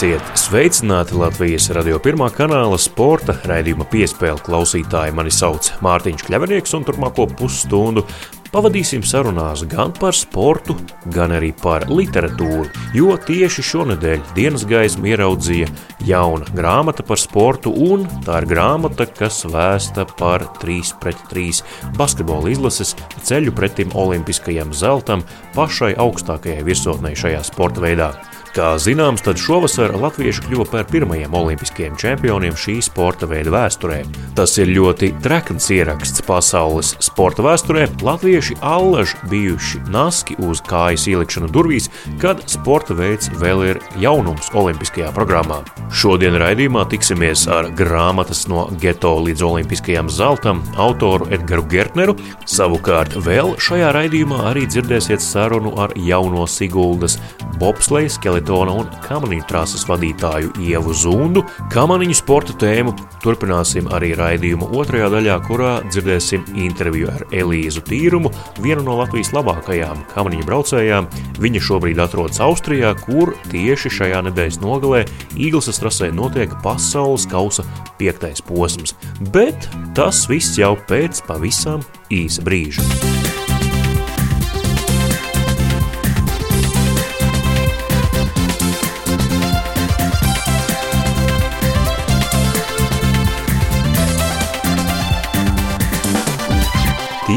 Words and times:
Esiet 0.00 0.30
sveicināti 0.32 1.12
Latvijas 1.12 1.66
radio 1.76 1.98
pirmā 2.00 2.30
kanāla 2.32 2.78
sporta 2.80 3.34
raidījuma 3.44 3.84
piespēle 3.92 4.40
klausītāji. 4.40 5.12
Mani 5.12 5.28
sauc 5.28 5.66
Mārtiņš 5.84 6.24
Kļavinieks, 6.24 6.72
un 6.78 6.86
turpmāko 6.88 7.26
pusstundu 7.36 8.06
pavadīsim 8.48 9.04
sarunās 9.04 9.66
gan 9.68 9.92
par 9.92 10.16
sportu, 10.16 10.78
gan 11.12 11.36
arī 11.36 11.52
par 11.52 11.84
literatūru. 11.92 12.64
Jo 12.96 13.18
tieši 13.28 13.66
šonadēļ 13.74 14.24
dienas 14.40 14.64
gaismu 14.72 15.12
ieraudzīja 15.12 15.68
jauna 16.08 16.48
grāmata 16.56 17.04
par 17.04 17.20
sportu, 17.20 17.68
un 17.68 18.08
tā 18.24 18.40
ir 18.40 18.48
grāmata, 18.56 19.04
kas 19.04 19.44
vēsta 19.52 20.08
par 20.16 20.48
3 20.64 20.96
pret 21.04 21.28
3 21.28 21.60
basketbola 22.00 22.56
izlases 22.56 22.96
ceļu 23.20 23.52
pretim 23.52 23.92
olimpiskajam 23.92 24.72
zeltam 24.72 25.28
pašai 25.52 25.92
augstākajai 26.00 26.64
virsotnei 26.72 27.12
šajā 27.12 27.44
sporta 27.52 27.84
veidā. 27.84 28.14
Kā 28.50 28.72
zināms, 28.82 29.22
tad 29.22 29.38
šovasar 29.38 29.92
latvieši 29.94 30.42
kļuva 30.42 30.64
par 30.72 30.86
pirmajiem 30.90 31.34
olimpiskajiem 31.38 31.94
čempioniem 32.02 32.56
šī 32.58 32.80
sporta 32.82 33.28
veida 33.30 33.52
vēsturē. 33.54 34.00
Tas 34.34 34.56
ir 34.58 34.72
ļoti 34.74 35.12
trekns 35.22 35.68
ieraksts 35.70 36.24
pasaules 36.26 36.96
sporta 36.98 37.44
vēsturē. 37.46 37.84
Latvieši 38.02 38.56
allaž 38.66 39.12
bijuši 39.30 39.84
naski 39.94 40.34
uz 40.42 40.58
kājas 40.66 41.04
ielikšanu 41.12 41.46
durvīs, 41.54 41.86
kad 42.18 42.42
sporta 42.50 42.96
veids 42.98 43.30
vēl 43.38 43.62
ir 43.68 43.80
jaunums 44.02 44.50
olimpiskajā 44.50 45.12
programmā. 45.14 45.60
Šodien 45.94 46.34
raidījumā 46.42 46.88
tiksimies 46.90 47.46
ar 47.46 47.70
grāmatas 47.78 48.48
no 48.50 48.66
geto 48.82 49.14
līdz 49.28 49.46
olimpiskajam 49.46 50.10
zeltam 50.10 50.64
autoru 50.74 51.30
Edgars 51.30 51.70
Gertneru. 51.70 52.18
Savukārt 52.50 53.14
vēl 53.14 53.54
šajā 53.62 53.94
raidījumā 53.94 54.42
arī 54.50 54.66
dzirdēsiet 54.66 55.22
sarunu 55.22 55.76
ar 55.78 55.94
jauno 55.94 56.50
Siguldas 56.50 57.20
bobsleja 57.62 58.10
skeletu 58.10 58.39
Kaletona 58.40 58.72
un 58.72 58.86
kamaniņu 59.04 59.44
trases 59.44 59.82
vadītāju 59.84 60.54
Ievu 60.64 60.94
Zundu. 60.96 61.42
Kamaniņu 61.72 62.14
sporta 62.16 62.54
tēmu 62.56 62.94
turpināsim 63.20 63.90
arī 63.92 64.14
raidījuma 64.16 64.70
otrajā 64.80 65.10
daļā, 65.12 65.34
kurā 65.44 65.72
dzirdēsim 65.90 66.46
interviju 66.56 67.10
ar 67.12 67.26
Elīzu 67.36 67.82
Tīrumu, 67.84 68.32
vienu 68.64 68.86
no 68.86 68.96
Latvijas 69.02 69.34
labākajām 69.36 70.06
kamaniņu 70.14 70.46
braucējām. 70.48 71.10
Viņa 71.42 71.64
šobrīd 71.66 72.00
atrodas 72.00 72.40
Austrijā, 72.40 72.94
kur 73.04 73.34
tieši 73.52 73.92
šajā 73.98 74.22
nedēļas 74.30 74.62
nogalē 74.64 75.04
Īglasas 75.36 75.82
trasē 75.82 76.08
notiek 76.16 76.54
pasaules 76.64 77.28
kausa 77.28 77.66
piektais 78.00 78.40
posms. 78.40 78.96
Bet 79.36 79.68
tas 79.98 80.24
viss 80.32 80.56
jau 80.56 80.72
pēc 80.88 81.20
pavisam 81.28 81.84
īsa 82.08 82.46
brīža. 82.46 82.88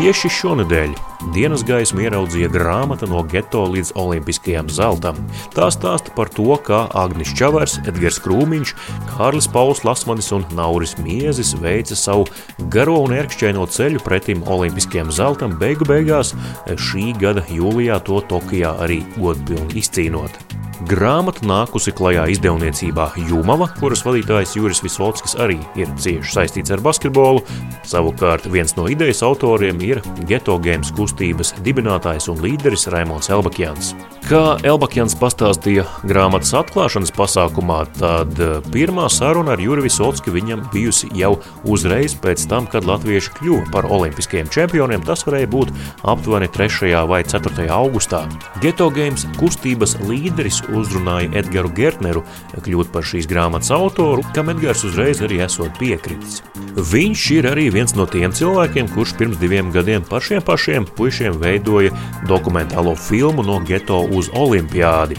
Tieši 0.04 0.28
šonadēļ 0.36 0.96
dienas 1.32 1.62
gaismu 1.64 2.02
ieraudzīja 2.04 2.50
grāmata 2.52 3.08
no 3.08 3.22
geto 3.32 3.62
līdz 3.72 3.94
olimpiskajam 3.96 4.68
zeltam. 4.68 5.22
Tā 5.56 5.70
stāsta 5.72 6.12
par 6.12 6.28
to, 6.28 6.58
kā 6.60 6.82
Agnis 7.00 7.32
Čavers, 7.40 7.78
Edgars 7.88 8.18
Krūmiņš, 8.26 8.74
Kārlis 9.14 9.48
Pauls 9.54 9.86
Lasmanis 9.88 10.28
un 10.36 10.44
Nauris 10.60 10.98
Miezis 11.00 11.54
veica 11.64 11.96
savu 11.96 12.28
garo 12.74 12.98
un 13.06 13.16
ērkšķaino 13.16 13.64
ceļu 13.78 14.04
pretim 14.04 14.44
olimpiskajam 14.44 15.14
zeltam, 15.16 15.56
beigu 15.62 15.88
beigās 15.88 16.34
šī 16.68 17.14
gada 17.24 17.46
jūlijā 17.48 18.02
to 18.04 18.20
Tokijā 18.28 18.76
arī 18.84 19.00
godpilni 19.16 19.80
izcīnot. 19.80 20.53
Grāmata 20.84 21.46
nākusi 21.48 21.94
klajā 21.96 22.26
izdevniecībā 22.34 23.06
Jumava, 23.30 23.70
kuras 23.78 24.02
vadītājs 24.04 24.56
Juris 24.58 24.82
Visvolskis 24.84 25.38
arī 25.40 25.56
ir 25.80 25.92
cieši 25.96 26.34
saistīts 26.34 26.74
ar 26.76 26.84
basketbolu. 26.84 27.44
Savukārt 27.88 28.50
viens 28.52 28.76
no 28.76 28.90
idejas 28.92 29.22
autoriem 29.24 29.80
ir 29.86 30.02
Geto 30.28 30.58
Games 30.60 30.92
kustības 30.98 31.54
dibinātājs 31.64 32.28
un 32.34 32.42
līderis 32.44 32.90
Raimons 32.92 33.32
Elbakjans. 33.32 33.94
Kā 34.24 34.56
Elbakjans 34.64 35.18
pastāstīja 35.20 35.84
grāmatas 36.08 36.54
atklāšanas 36.56 37.12
pasākumā, 37.12 37.82
tad 37.98 38.38
pirmā 38.72 39.10
saruna 39.12 39.52
ar 39.58 39.60
Juri 39.60 39.84
Visvolski 39.84 40.32
viņam 40.32 40.62
bijusi 40.72 41.10
jau 41.20 41.34
uzreiz 41.68 42.16
pēc 42.24 42.46
tam, 42.48 42.64
kad 42.72 42.88
latvieši 42.88 43.34
kļuva 43.36 43.66
par 43.74 43.84
olimpiskajiem 43.92 44.48
čempioniem. 44.48 45.04
Tas 45.04 45.26
varēja 45.28 45.50
būt 45.52 45.74
aptuveni 46.08 46.48
3. 46.56 46.94
vai 47.10 47.20
4. 47.28 47.68
augustā. 47.76 48.22
Geto 48.64 48.88
Games 48.96 49.26
kustības 49.42 49.98
līderis 50.08 50.62
uzrunāja 50.72 51.28
Edgars 51.44 51.76
Gertneru 51.76 52.24
kļūt 52.64 52.96
par 52.96 53.04
šīs 53.04 53.28
grāmatas 53.28 53.74
autoru, 53.76 54.24
kam 54.32 54.54
Edgars 54.56 54.86
uzreiz 54.88 55.20
arī 55.20 55.42
esot 55.44 55.76
piekritis. 55.82 56.40
Viņš 56.80 57.26
ir 57.36 57.50
arī 57.52 57.68
viens 57.76 57.92
no 58.00 58.08
tiem 58.08 58.32
cilvēkiem, 58.32 58.88
kurš 58.96 59.18
pirms 59.20 59.44
diviem 59.44 59.68
gadiem 59.76 60.08
par 60.08 60.24
šiem 60.24 60.40
pašiem 60.48 60.88
puišiem 60.96 61.44
veidoja 61.44 61.92
dokumentālo 62.32 62.96
filmu 62.96 63.44
no 63.44 63.60
geto 63.68 64.00
uz 64.14 64.30
olimpiādi. 64.34 65.18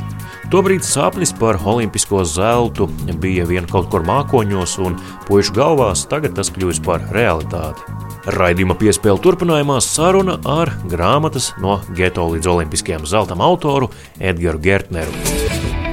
Tobrīd 0.52 0.84
sapnis 0.86 1.32
par 1.34 1.58
olimpisko 1.64 2.22
zeltu 2.28 2.86
bija 3.20 3.46
vien 3.48 3.66
kaut 3.66 3.88
kur 3.90 4.04
mākoņos 4.06 4.76
un 4.84 4.98
puišu 5.28 5.56
galvās, 5.56 6.04
tagad 6.10 6.36
tas 6.38 6.52
kļūst 6.54 6.84
par 6.84 7.06
realitāti. 7.16 7.82
Raidījuma 8.34 8.76
piespēle 8.80 9.20
turpinājumā 9.24 9.80
saruna 9.84 10.38
ar 10.48 10.72
grāmatas 10.88 11.52
no 11.60 11.80
geto 11.96 12.28
līdz 12.32 12.52
olimpiskajam 12.56 13.08
zeltam 13.08 13.44
autoru 13.44 13.90
Edgars 14.20 14.62
Gertneru 14.64 15.83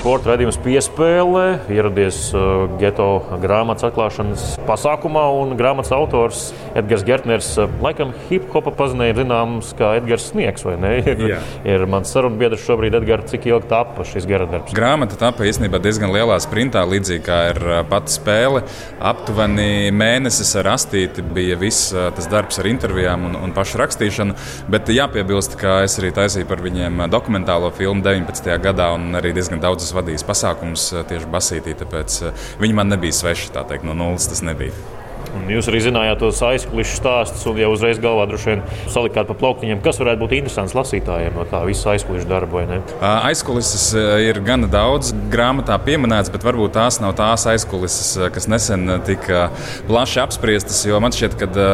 sporta 0.00 0.30
raidījums 0.30 0.56
piespēlē. 0.64 1.42
Ieradies 1.68 2.30
uh, 2.32 2.62
geto 2.80 3.20
grāmatas 3.42 3.84
atklāšanas 3.90 4.44
pasākumā, 4.64 5.26
un 5.42 5.52
grāmatas 5.58 5.92
autors 5.92 6.44
Edgars 6.78 7.02
Gertners, 7.04 7.50
uh, 7.60 7.68
laikam 7.84 8.14
hip-hopa 8.30 8.72
pazinēja 8.78 9.18
zināms 9.18 9.74
kā 9.76 9.90
Edgars 9.98 10.30
Sniegs? 10.30 10.64
Ir, 10.64 11.20
Jā. 11.34 11.40
ir 11.68 11.84
mans 11.90 12.12
sarunbiedrs 12.14 12.64
šobrīd, 12.64 12.96
Edgars, 12.96 13.28
cik 13.28 13.50
ilgi 13.50 13.68
tapa 13.68 14.06
šis 14.08 14.24
gara 14.30 14.46
darbs? 14.48 14.72
Grāmata 14.76 15.18
tapa 15.20 15.44
īstenībā 15.48 15.82
diezgan 15.84 16.14
lielā 16.14 16.38
sprintā, 16.40 16.86
līdzīgi 16.88 17.24
kā 17.26 17.42
ir 17.50 17.60
uh, 17.66 17.82
pati 17.90 18.16
spēle. 18.16 18.64
Aptuveni 19.12 19.92
mēnesis 19.92 20.54
ar 20.62 20.72
astīti 20.78 21.26
bija 21.28 21.60
viss 21.60 21.92
tas 21.92 22.28
darbs 22.30 22.56
ar 22.62 22.70
intervijām 22.70 23.28
un, 23.28 23.36
un 23.44 23.52
pašu 23.56 23.82
rakstīšanu, 23.82 24.38
bet 24.72 24.88
jāpiebilst, 24.96 25.58
ka 25.60 25.82
es 25.84 25.98
arī 26.00 26.14
taisīju 26.16 26.48
par 26.48 26.64
viņiem 26.64 27.04
dokumentālo 27.12 27.68
filmu 27.76 28.00
19. 28.06 28.48
gadā 28.64 28.92
un 28.96 29.10
arī 29.20 29.34
diezgan 29.36 29.60
daudz 29.60 29.89
esmu 29.90 30.00
vadījis 30.00 30.26
pasākumus 30.28 30.86
eh, 30.94 31.04
tieši 31.10 31.28
basītī, 31.30 31.74
tāpēc 31.82 32.22
eh, 32.22 32.48
viņi 32.62 32.80
man 32.80 32.90
nebija 32.94 33.20
sveši. 33.20 33.52
Teikt, 33.60 33.84
no 33.84 33.94
nulles 33.98 34.30
tas 34.30 34.42
nebija. 34.46 34.72
Un 35.36 35.44
jūs 35.52 35.68
arī 35.70 35.78
zinājāt 35.84 36.18
tos 36.18 36.40
aizkulisku 36.42 36.96
stāstus, 36.96 37.44
un 37.46 37.58
jau 37.60 37.68
uzreiz 37.70 38.00
galvā 38.02 38.24
droši 38.26 38.48
vien 38.48 38.62
salikāt 38.90 39.28
pa 39.28 39.36
plauktiņiem, 39.38 39.82
kas 39.84 40.00
varētu 40.00 40.24
būt 40.24 40.34
interesants 40.38 40.74
lasītājiem 40.74 41.36
no 41.38 41.44
tā 41.46 41.60
visa 41.68 41.92
aizkulisku 41.92 42.26
darba. 42.30 42.64
Aizkulises 43.28 43.92
ir 44.26 44.40
gana 44.42 44.66
daudz 44.70 45.12
grāmatā 45.30 45.76
pieminēts, 45.86 46.32
bet 46.34 46.46
varbūt 46.46 46.74
tās 46.74 46.98
nav 47.04 47.14
tās 47.20 47.46
aizkulises, 47.52 48.16
kas 48.34 48.50
nesen 48.50 48.96
tika 49.06 49.50
plaši 49.86 50.24
apspriestas. 50.24 50.82
Jo 50.88 50.98
man 51.04 51.14
šķiet, 51.14 51.38
ka 51.38 51.68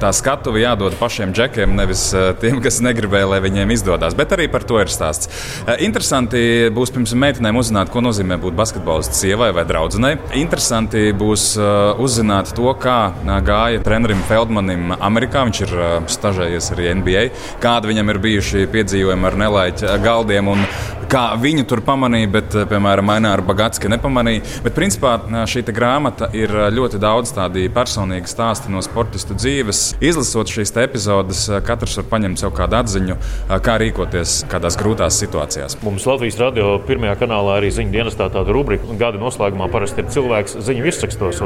tā 0.00 0.10
skatuve 0.14 0.60
jādod 0.62 0.94
pašiem 1.00 1.32
džekiem, 1.36 1.74
nevis 1.76 2.08
eh, 2.14 2.30
tiem, 2.40 2.60
kas 2.64 2.80
negribēja, 2.84 3.28
lai 3.30 3.40
viņiem 3.44 3.72
izdodas. 3.74 4.16
Bet 4.18 4.34
arī 4.36 4.48
par 4.52 4.64
to 4.66 4.78
ir 4.82 4.90
stāsts. 4.92 5.30
Eh, 5.66 5.82
interesanti 5.86 6.68
būs 6.74 6.92
pirms 6.94 7.14
meitenēm 7.16 7.58
uzzināt, 7.60 7.90
ko 7.92 8.02
nozīmē 8.04 8.38
būt 8.42 8.56
basketbolists 8.58 9.22
sievai 9.22 9.52
vai 9.56 9.66
draudzenei. 9.68 10.16
Interesanti 10.38 11.08
būs 11.16 11.48
eh, 11.58 12.02
uzzināt 12.02 12.52
to, 12.56 12.68
kā 12.80 12.98
gāja 13.46 13.82
trenerim 13.84 14.22
Feldmanim 14.28 14.96
Amerikā. 14.96 15.46
Viņš 15.46 15.62
ir 15.66 15.74
stažējies 16.10 16.70
arī 16.74 16.90
NBA, 17.00 17.24
kādi 17.62 17.92
viņam 17.92 18.12
ir 18.12 18.22
bijuši 18.26 18.66
piedzīvojumi 18.72 19.30
ar 19.30 19.40
nelaiķa 19.44 19.98
galdiem 20.04 20.52
un 20.52 20.64
kā 21.10 21.24
viņu 21.40 21.64
tur 21.68 21.82
pamanīja, 21.86 22.30
bet, 22.32 22.56
piemēram, 22.70 23.06
Maināra 23.06 23.44
Bagatska 23.46 23.90
nepamanīja. 23.92 24.42
Bet, 24.64 24.74
principā, 24.76 25.16
šī 25.48 25.64
grāmata 25.70 26.28
ir 26.36 26.52
ļoti 26.74 27.00
daudz 27.02 27.32
tādu 27.36 27.62
personīgu 27.74 28.28
stāstu 28.30 28.70
no 28.72 28.82
sportistu 28.84 29.36
dzīves 29.36 29.96
Izlasot 30.04 30.50
šīs 30.52 30.74
epizodes, 30.82 31.44
katrs 31.66 31.96
var 32.00 32.06
paņemt 32.10 32.40
sev 32.40 32.52
kādu 32.56 32.78
atziņu, 32.78 33.16
kā 33.64 33.76
rīkoties 33.80 34.38
kādās 34.50 34.76
grūtās 34.78 35.18
situācijās. 35.22 35.78
Mums 35.86 36.06
Latvijas 36.08 36.38
radio 36.40 36.76
pirmajā 36.86 37.16
kanālā 37.22 37.58
arī 37.60 37.70
ziņu 37.74 37.94
dienestā 37.94 38.28
tāda 38.32 38.54
rubrika, 38.54 38.86
un 38.90 39.00
gada 39.00 39.20
noslēgumā 39.20 39.68
parasti 39.72 40.04
ir 40.04 40.10
cilvēks 40.14 40.58
ziņu 40.66 40.86
virsrakstos. 40.86 41.42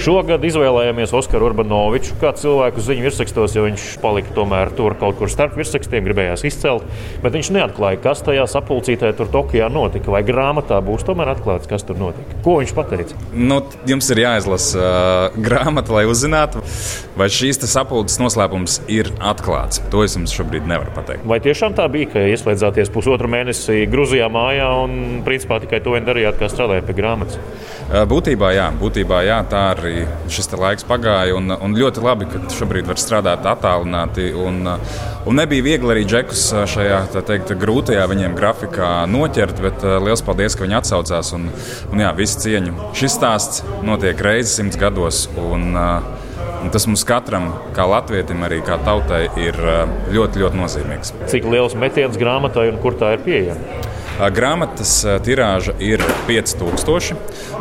Šogad 0.00 0.44
izvēlējāmies 0.48 1.14
Oskaru 1.16 1.50
Urbanoviču 1.50 2.16
kā 2.22 2.32
cilvēku 2.38 2.82
ziņu 2.82 3.06
virsrakstos, 3.06 3.56
jo 3.56 3.66
viņš 3.66 3.86
palika 4.02 4.34
tomēr 4.36 4.72
tur 4.78 4.96
kaut 5.00 5.20
kur 5.20 5.30
starp 5.32 5.56
virsrakstiem, 5.60 6.04
gribējās 6.08 6.46
izcelt, 6.48 6.88
bet 7.22 7.36
viņš 7.36 7.52
neatklāja, 7.58 8.00
kas 8.02 8.24
tajā 8.26 8.48
sapulcī 8.50 8.91
klausītāji 8.92 9.16
tur 9.16 9.28
Tokijā 9.32 9.68
notika, 9.72 10.10
vai 10.12 10.22
grāmatā 10.22 10.80
būs 10.84 11.04
tomēr 11.06 11.32
atklāts, 11.32 11.68
kas 11.68 11.84
tur 11.84 11.96
notika? 11.96 12.36
Ko 12.44 12.58
viņš 12.60 12.74
pateica? 12.74 13.16
Nu, 13.32 13.62
jums 13.86 14.10
ir 14.10 14.22
jāizlasa 14.22 14.78
uh, 14.78 15.36
grāmata, 15.36 15.92
lai 15.92 16.04
uzzinātu, 16.06 16.62
vai 17.16 17.28
šīs 17.32 17.62
sapulces 17.62 18.18
noslēpums 18.20 18.82
ir 18.88 19.10
atklāts. 19.20 19.80
To 19.92 20.02
es 20.04 20.16
jums 20.16 20.34
šobrīd 20.34 20.66
nevaru 20.68 20.92
pateikt. 20.94 21.24
Vai 21.26 21.40
tiešām 21.40 21.76
tā 21.78 21.88
bija, 21.92 22.10
ka 22.12 22.26
ieslēdzāties 22.32 22.92
pusotru 22.92 23.30
mēnesi 23.32 23.86
Grūzijā 23.92 24.28
mājā 24.32 24.68
un 24.84 25.22
principā 25.26 25.60
tikai 25.62 25.82
to 25.84 25.96
vien 25.96 26.06
darījāt, 26.06 26.38
kā 26.40 26.50
strādājāt 26.52 26.88
pie 26.88 26.98
grāmatas? 26.98 27.40
Būtībā 27.92 28.54
jā, 28.56 28.70
būtībā 28.80 29.18
jā 29.26 29.38
tā 29.50 29.62
arī 29.74 30.06
šis 30.32 30.48
laiks 30.56 30.86
pagāja. 30.88 31.36
Un, 31.36 31.52
un 31.52 31.74
ļoti 31.76 32.00
labi, 32.04 32.28
ka 32.30 32.40
šobrīd 32.52 32.88
var 32.88 33.00
strādāt 33.00 33.44
attālināti. 33.48 34.30
Un, 34.32 34.64
un 35.28 35.36
nebija 35.36 35.66
viegli 35.66 35.92
arī 35.92 36.06
džekus 36.08 36.46
šajā 36.72 37.02
teikt, 37.28 37.52
grūtajā 37.60 38.06
viņiem 38.08 38.36
grafikā 38.38 38.81
noķert, 39.10 39.62
bet 39.64 39.86
liels 40.04 40.24
paldies, 40.24 40.56
ka 40.56 40.66
viņi 40.66 40.78
atsaucās. 40.80 41.32
Un, 41.36 41.48
un 41.92 42.02
jā, 42.02 42.10
visu 42.18 42.40
cieņu. 42.44 42.90
Šis 42.98 43.16
stāsts 43.18 43.62
notiek 43.86 44.20
reizes 44.24 44.58
simts 44.58 44.80
gados. 44.80 45.26
Un, 45.38 45.72
Un 46.62 46.70
tas 46.70 46.84
mums 46.86 47.02
katram, 47.02 47.48
kā 47.74 47.82
latvietim, 47.90 48.44
arī 48.46 48.60
kā 48.62 48.76
tautai, 48.86 49.24
ir 49.42 49.56
ļoti, 50.14 50.38
ļoti 50.44 50.60
nozīmīgs. 50.60 51.10
Cik 51.32 51.48
liels 51.50 51.74
metiens 51.74 52.14
grāmatai 52.18 52.68
un 52.70 52.78
kur 52.84 52.94
tā 53.00 53.16
ir 53.16 53.24
pieejama? 53.24 53.80
Grāmatas 54.32 54.92
tirāža 55.24 55.72
ir 55.82 56.02
5000, 56.28 57.16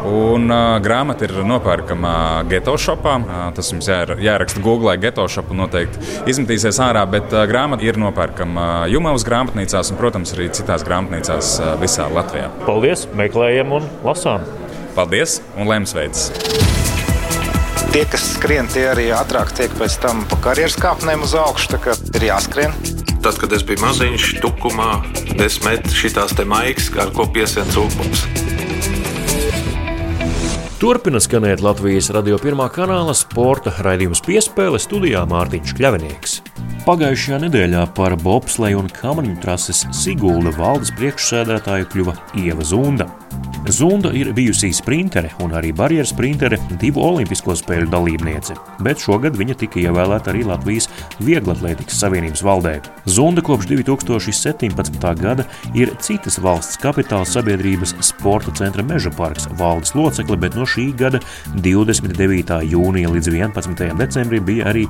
un 0.08 0.52
grāmata 0.84 1.26
ir 1.26 1.34
nopērkama 1.48 2.14
geto 2.52 2.76
shopā. 2.82 3.16
Tas 3.56 3.72
jums 3.74 3.90
jāraksta 3.90 4.62
Google, 4.64 4.94
geto 5.02 5.26
shopu 5.32 5.58
noteikti 5.58 6.02
izmetīsies 6.32 6.82
ārā, 6.84 7.06
bet 7.10 7.34
grāmata 7.50 7.88
ir 7.88 8.00
nopērkama 8.02 8.88
Jumavas 8.92 9.26
grāmatnīcās 9.28 9.94
un, 9.94 10.00
protams, 10.02 10.36
arī 10.36 10.52
citās 10.54 10.86
grāmatnīcās 10.88 11.56
visā 11.82 12.10
Latvijā. 12.12 12.52
Paldies! 12.68 13.08
Meklējam 13.18 13.78
un 13.80 13.90
lasām! 14.06 14.46
Paldies 14.98 15.40
un 15.58 15.72
lēms 15.72 15.96
veids! 15.98 16.30
Tie, 17.92 18.06
kas 18.08 18.24
skrien, 18.38 18.70
tie 18.72 18.86
arī 18.88 19.10
ātrāk 19.12 19.52
tiek 19.58 19.74
pēc 19.76 19.98
tam 20.00 20.22
pa 20.32 20.38
karjeras 20.46 20.78
kāpnēm 20.80 21.26
uz 21.28 21.36
augšu. 21.36 21.74
Tā 21.74 21.80
kā 21.84 21.98
ir 22.16 22.30
jāskrien. 22.30 23.01
Tad, 23.22 23.36
kad 23.38 23.52
es 23.54 23.62
biju 23.62 23.84
maziņš, 23.84 24.24
tukumā, 24.42 24.96
es 25.46 25.60
metu 25.62 25.94
šīs 25.94 26.16
maigas, 26.50 26.88
ar 26.98 27.12
ko 27.14 27.28
piesien 27.30 27.68
cūpums. 27.70 28.24
Turpina 30.82 31.20
skanēt 31.22 31.62
Latvijas 31.62 32.10
radio 32.16 32.40
pirmā 32.42 32.66
kanāla 32.74 33.14
sporta 33.14 33.76
raidījums 33.86 34.24
piespēle 34.26 34.82
studijā 34.82 35.22
Mārtiņš 35.30 35.76
Kļavinieks. 35.78 36.34
Pagājušajā 36.88 37.44
nedēļā 37.44 37.84
par 37.94 38.18
bobsleju 38.18 38.82
un 38.82 38.90
kamaniņu 38.90 39.38
trases 39.44 39.84
Sigulda 39.94 40.56
valdes 40.58 40.90
priekšsēdētāju 40.98 41.92
kļuva 41.94 42.18
Ieva 42.42 42.66
Zunda. 42.66 43.06
Zunda 43.70 44.10
ir 44.18 44.32
bijusī 44.34 44.72
sprintere 44.74 45.30
un 45.46 45.54
arī 45.56 45.70
barjeras 45.76 46.10
sprintere, 46.12 46.58
divu 46.82 47.04
olimpisko 47.06 47.54
spēļu 47.56 47.92
dalībniece, 47.92 48.56
bet 48.82 49.00
šogad 49.04 49.38
viņa 49.38 49.56
tika 49.62 49.80
ievēlēta 49.84 50.32
arī 50.34 50.42
Latvijas 50.50 50.90
Vieglatlētikas 51.22 52.00
Savienības 52.02 52.42
valdē. 52.44 52.74
Zunda 53.06 53.44
kopš 53.46 53.70
2017. 53.70 55.06
gada 55.22 55.46
ir 55.78 55.94
citas 56.02 56.40
valsts 56.42 56.80
kapitāla 56.82 57.28
sabiedrības 57.30 57.94
sporta 58.04 58.54
centra 58.58 58.84
Meža 58.84 59.14
parks 59.14 59.48
valdes 59.60 59.94
locekle, 59.96 60.40
bet 60.42 60.58
no 60.58 60.66
šī 60.66 60.90
gada 60.98 61.22
29. 61.62 62.58
jūnija 62.74 63.14
līdz 63.14 63.32
11. 63.36 63.86
decembrim 64.02 64.46
bija 64.50 64.72
arī 64.74 64.88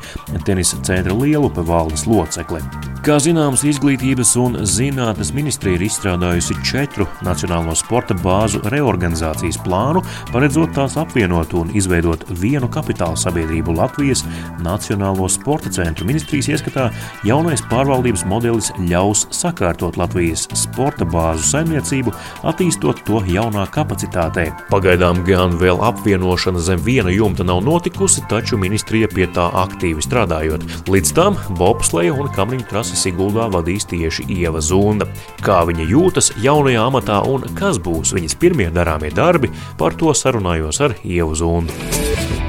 tenisa 0.48 0.80
centra 0.88 1.14
Lielupe 1.18 1.66
valdes 1.68 2.08
locekle. 2.08 2.64
Kā 3.02 3.16
zināms, 3.18 3.64
Izglītības 3.66 4.36
un 4.38 4.60
zinātnes 4.70 5.32
ministrija 5.34 5.80
ir 5.80 5.88
izstrādājusi 5.88 6.60
četru 6.66 7.08
nacionālo 7.26 7.74
sporta 7.78 8.14
bāzu 8.32 8.62
reorganizācijas 8.72 9.60
plānu, 9.66 10.04
paredzot 10.32 10.72
tās 10.78 10.96
apvienot 11.00 11.54
un 11.58 11.72
izveidot 11.76 12.24
vienu 12.40 12.70
kapitāla 12.72 13.20
sabiedrību 13.20 13.76
Latvijas 13.76 14.24
Nacionālo 14.64 15.28
sporta 15.32 15.72
centru. 15.74 16.08
Ministrijas 16.08 16.52
ieskatā 16.56 16.90
jaunais 17.28 17.64
pārvaldības 17.72 18.24
modelis 18.30 18.72
ļaus 18.80 19.26
sakārtot 19.36 20.00
Latvijas 20.00 20.48
sporta 20.58 21.08
bāzu 21.08 21.44
saimniecību, 21.50 22.14
attīstot 22.48 23.04
to 23.08 23.22
jaunā 23.28 23.66
kapacitātē. 23.74 24.48
Pagaidām 24.72 25.24
gan 25.28 25.58
vēl 25.62 25.82
apvienošana 25.92 26.62
zem 26.64 26.82
viena 26.86 27.12
jumta 27.14 27.46
nav 27.48 27.64
notikusi, 27.66 28.24
taču 28.32 28.60
ministrija 28.62 29.10
pie 29.12 29.28
tā 29.36 29.50
aktīvi 29.66 30.04
strādājot. 30.06 30.66
Līdz 30.92 31.14
tam 31.18 31.40
bobsleja 31.60 32.16
un 32.16 32.32
kamniņu 32.36 32.70
trasi 32.72 33.00
Siguldā 33.00 33.50
vadīs 33.52 33.88
tieši 33.90 34.28
Ieva 34.32 34.62
Zunda. 34.64 35.10
Kā 35.44 35.62
viņa 35.68 35.90
jūtas 35.92 36.32
jaunajā 36.42 36.88
amatā 36.88 37.22
un 37.28 37.46
kas 37.58 37.82
būs 37.82 38.16
viņas 38.22 38.38
pirmie 38.42 38.70
darāmie 38.74 39.12
darbi, 39.16 39.52
par 39.82 39.98
to 39.98 40.14
sarunājos 40.18 40.82
ar 40.86 40.98
Ievu 41.04 41.36
Zundu. 41.36 42.41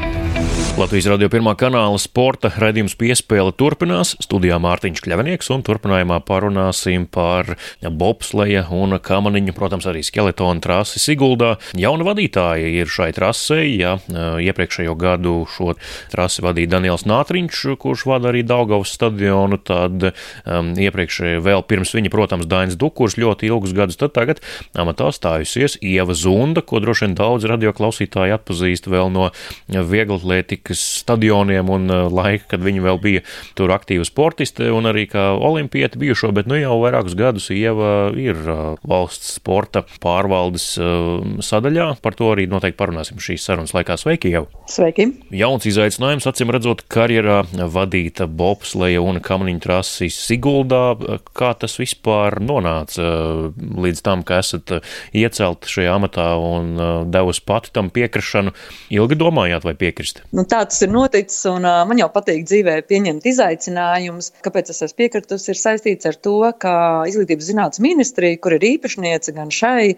Latvijas 0.82 1.06
radio 1.06 1.28
pirmā 1.30 1.52
kanāla 1.54 1.94
sporta 2.02 2.48
raidījums 2.58 2.96
piespēle 2.98 3.52
turpinās. 3.54 4.16
Studijā 4.24 4.56
Mārtiņš 4.58 4.98
Kļavinieks 5.04 5.50
un 5.54 5.60
turpinājumā 5.62 6.16
parunāsim 6.26 7.04
par 7.06 7.52
bobsleja 8.00 8.64
un 8.74 8.96
kamaniņu, 8.98 9.54
protams, 9.54 9.86
arī 9.86 10.02
skeletonu 10.02 10.58
trasi 10.64 10.98
Siguldā. 10.98 11.52
Jauna 11.78 12.08
vadītāja 12.08 12.72
ir 12.80 12.90
šai 12.90 13.12
trasei, 13.14 13.76
ja 13.78 13.92
iepriekšējo 14.10 14.96
gadu 14.98 15.36
šo 15.52 15.76
trasi 16.10 16.42
vadīja 16.42 16.72
Daniels 16.74 17.06
Nātriņš, 17.06 17.62
kurš 17.78 18.02
vada 18.10 18.32
arī 18.32 18.42
Daugavas 18.42 18.96
stadionu, 18.96 19.60
tad 19.62 20.08
um, 20.08 20.74
iepriekšēji 20.74 21.44
vēl 21.46 21.62
pirms 21.70 21.94
viņa, 21.94 22.10
protams, 22.10 22.50
Dainis 22.50 22.80
Dukurs 22.80 23.14
ļoti 23.22 23.52
ilgus 23.52 23.76
gadus, 23.78 24.00
tad 24.02 24.16
tagad 24.18 24.42
amatā 24.74 25.12
stājusies 25.14 25.78
Ieva 25.78 26.18
Zunda, 26.18 26.66
ko 26.66 26.82
droši 26.82 27.06
vien 27.06 27.16
daudz 27.22 27.46
radio 27.46 27.70
klausītāji 27.70 28.34
atpazīst 28.40 28.90
vēl 28.90 29.14
no 29.14 29.30
vieglatlētikas 29.70 30.71
Amerikas 30.72 31.02
stadioniem 31.02 31.68
un 31.68 31.90
uh, 31.90 32.08
laika, 32.12 32.46
kad 32.54 32.62
viņa 32.64 32.82
vēl 32.82 32.98
bija 33.02 33.22
tur 33.58 33.72
aktīva 33.74 34.04
sportiste 34.06 34.70
un 34.72 34.86
arī 34.88 35.06
kā 35.10 35.32
olimpieta 35.36 35.98
bijušo, 35.98 36.32
bet 36.32 36.48
nu 36.48 36.56
jau 36.56 36.78
vairākus 36.80 37.16
gadus 37.18 37.50
Ieva 37.52 38.12
ir 38.16 38.36
uh, 38.46 38.78
valsts 38.88 39.36
sporta 39.36 39.84
pārvaldes 40.02 40.78
uh, 40.80 41.20
sadaļā. 41.42 41.98
Par 42.02 42.16
to 42.16 42.30
arī 42.32 42.46
noteikti 42.48 42.78
parunāsim 42.78 43.20
šīs 43.20 43.44
sarunas 43.44 43.74
laikā. 43.76 43.98
Sveiki, 44.00 44.32
Ieva! 44.32 44.48
Sveiki! 44.70 45.08
Jauns 45.36 45.66
izaicinājums, 45.68 46.26
acīm 46.28 46.52
redzot, 46.54 46.84
karjerā 46.88 47.42
vadīta 47.52 48.26
bobsleja 48.26 49.02
un 49.04 49.20
kamniņu 49.22 49.62
trasi 49.62 50.08
Siguldā. 50.12 50.94
Kā 51.36 51.52
tas 51.58 51.76
vispār 51.80 52.38
nonāca 52.40 53.04
līdz 53.52 54.04
tam, 54.04 54.24
ka 54.24 54.40
esat 54.40 54.78
iecelt 55.12 55.68
šajā 55.68 55.98
amatā 55.98 56.32
un 56.40 56.74
devusi 57.12 57.44
pati 57.44 57.74
tam 57.74 57.92
piekrišanu? 57.92 58.54
Ilgi 58.92 59.18
domājāt 59.20 59.66
vai 59.66 59.76
piekrist? 59.78 60.24
Nu, 60.32 60.46
tā 60.52 60.60
tas 60.68 60.82
ir 60.84 60.90
noticis, 60.92 61.40
un 61.48 61.64
uh, 61.64 61.80
man 61.88 62.00
jau 62.00 62.08
patīk 62.12 62.44
dzīvē 62.44 62.74
pieņemt 62.88 63.24
izaicinājumus. 63.30 64.32
Kāpēc 64.44 64.72
es 64.74 64.82
esmu 64.84 64.98
piekritusi, 65.00 65.52
ir 65.54 65.60
saistīts 65.60 66.08
ar 66.10 66.18
to, 66.26 66.36
ka 66.60 66.74
Izglītības 67.08 67.48
zinātnes 67.48 67.80
ministrija, 67.84 68.40
kur 68.42 68.56
ir 68.58 68.66
īpašniece 68.74 69.32
gan 69.36 69.52
šai 69.54 69.94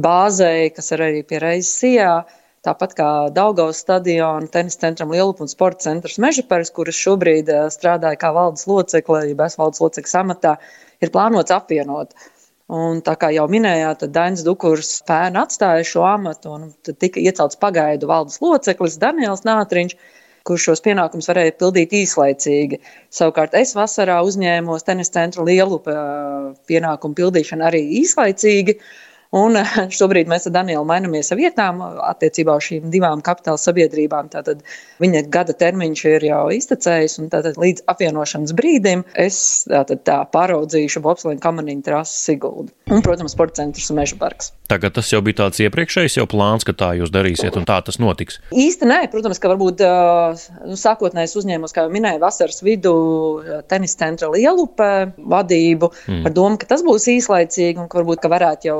bāzei, 0.00 0.70
kas 0.72 0.88
ir 0.94 1.04
arī 1.04 1.20
pie 1.28 1.42
reizes 1.42 1.74
sijā, 1.82 2.14
tāpat 2.64 2.96
kā 2.96 3.10
Daugaus 3.36 3.82
stadiona, 3.84 4.48
tenisa 4.52 4.86
centram 4.86 5.12
Lielupa 5.12 5.44
un 5.44 5.52
sporta 5.52 5.90
centrs 5.90 6.16
Mežaparis, 6.22 6.72
kuras 6.76 6.96
šobrīd 6.96 7.52
strādāja 7.74 8.20
kā 8.20 8.32
valdes 8.36 8.64
locekle, 8.70 9.26
ja 9.28 9.36
bez 9.36 9.58
valdes 9.60 9.84
locekles 9.84 10.16
amatā, 10.22 10.56
ir 11.04 11.12
plānots 11.12 11.52
apvienot. 11.52 12.16
Un 12.70 13.00
tā 13.02 13.16
kā 13.18 13.32
jau 13.34 13.48
minējāt, 13.50 14.04
Dainis 14.14 14.44
Dukurs 14.46 15.00
pērn 15.08 15.38
atstāja 15.40 15.82
šo 15.88 16.04
amatu, 16.06 16.52
un 16.54 16.68
tad 16.86 17.00
tika 17.02 17.18
iecelts 17.18 17.58
pagaidu 17.58 18.06
valdes 18.06 18.38
loceklis 18.44 18.98
Daniels 19.02 19.42
Nātriņš, 19.48 19.96
kurš 20.46 20.68
šos 20.68 20.84
pienākumus 20.84 21.26
varēja 21.32 21.56
pildīt 21.58 21.96
īslaicīgi. 21.98 22.78
Savukārt 23.10 23.56
es 23.58 23.74
vasarā 23.74 24.20
uzņēmos 24.26 24.86
tenisa 24.86 25.16
centra 25.18 25.46
lielu 25.48 25.80
pienākumu 26.70 27.18
pildīšanu 27.18 27.66
arī 27.66 27.82
īslaicīgi. 28.04 28.78
Un 29.30 29.54
šobrīd 29.94 30.26
mēs 30.30 30.48
ar 30.48 30.54
Danielu 30.56 30.82
mainamies 30.86 31.30
vietām 31.38 31.78
attiecībā 32.02 32.56
uz 32.58 32.66
šīm 32.66 32.88
divām 32.90 33.20
kapitāla 33.22 33.60
sabiedrībām. 33.62 34.30
Tātad 34.32 34.64
viņa 35.02 35.22
gada 35.30 35.54
termiņš 35.54 36.02
ir 36.10 36.26
jau 36.26 36.40
iztecējis, 36.54 37.18
un 37.22 37.30
tātad 37.30 37.60
līdz 37.60 37.84
apvienošanas 37.90 38.54
brīdim 38.58 39.04
es 39.14 39.38
tātad 39.70 40.02
tā 40.08 40.18
pāraudzīšu 40.34 41.02
Bobslēnu 41.04 41.42
kamaniņu 41.44 41.86
trasi 41.86 42.18
Siguldu. 42.24 42.74
Un, 42.90 43.04
protams, 43.06 43.36
sporta 43.36 43.62
centrs 43.62 43.86
un 43.92 44.00
meža 44.00 44.18
parks. 44.18 44.50
Tagad 44.70 44.96
tas 44.98 45.08
jau 45.10 45.20
bija 45.22 45.44
tāds 45.44 45.62
iepriekšējs 45.62 46.18
jau 46.18 46.26
plāns, 46.30 46.66
ka 46.66 46.74
tā 46.74 46.90
jūs 46.98 47.10
darīsiet, 47.14 47.54
un 47.58 47.66
tā 47.66 47.78
tas 47.86 48.00
notiks. 48.02 48.40
Īsti 48.50 48.86
nē, 48.90 48.98
protams, 49.14 49.38
ka 49.42 49.50
varbūt 49.52 49.82
nu, 50.66 50.78
sākotnēji 50.78 51.38
uzņēmos, 51.38 51.74
kā 51.74 51.86
jau 51.86 51.94
minēju, 51.94 52.22
vasaras 52.22 52.62
vidu 52.66 52.92
tenisa 53.70 54.04
centra 54.04 54.30
lielupe 54.34 54.90
vadību 55.18 55.90
mm. 55.90 56.22
ar 56.26 56.34
domu, 56.34 56.58
ka 56.58 56.70
tas 56.70 56.86
būs 56.86 57.06
īslaicīgi 57.14 57.82
un 57.82 57.90
ka 57.90 58.02
varbūt 58.02 58.22
ka 58.22 58.30
varētu 58.30 58.70
jau 58.70 58.78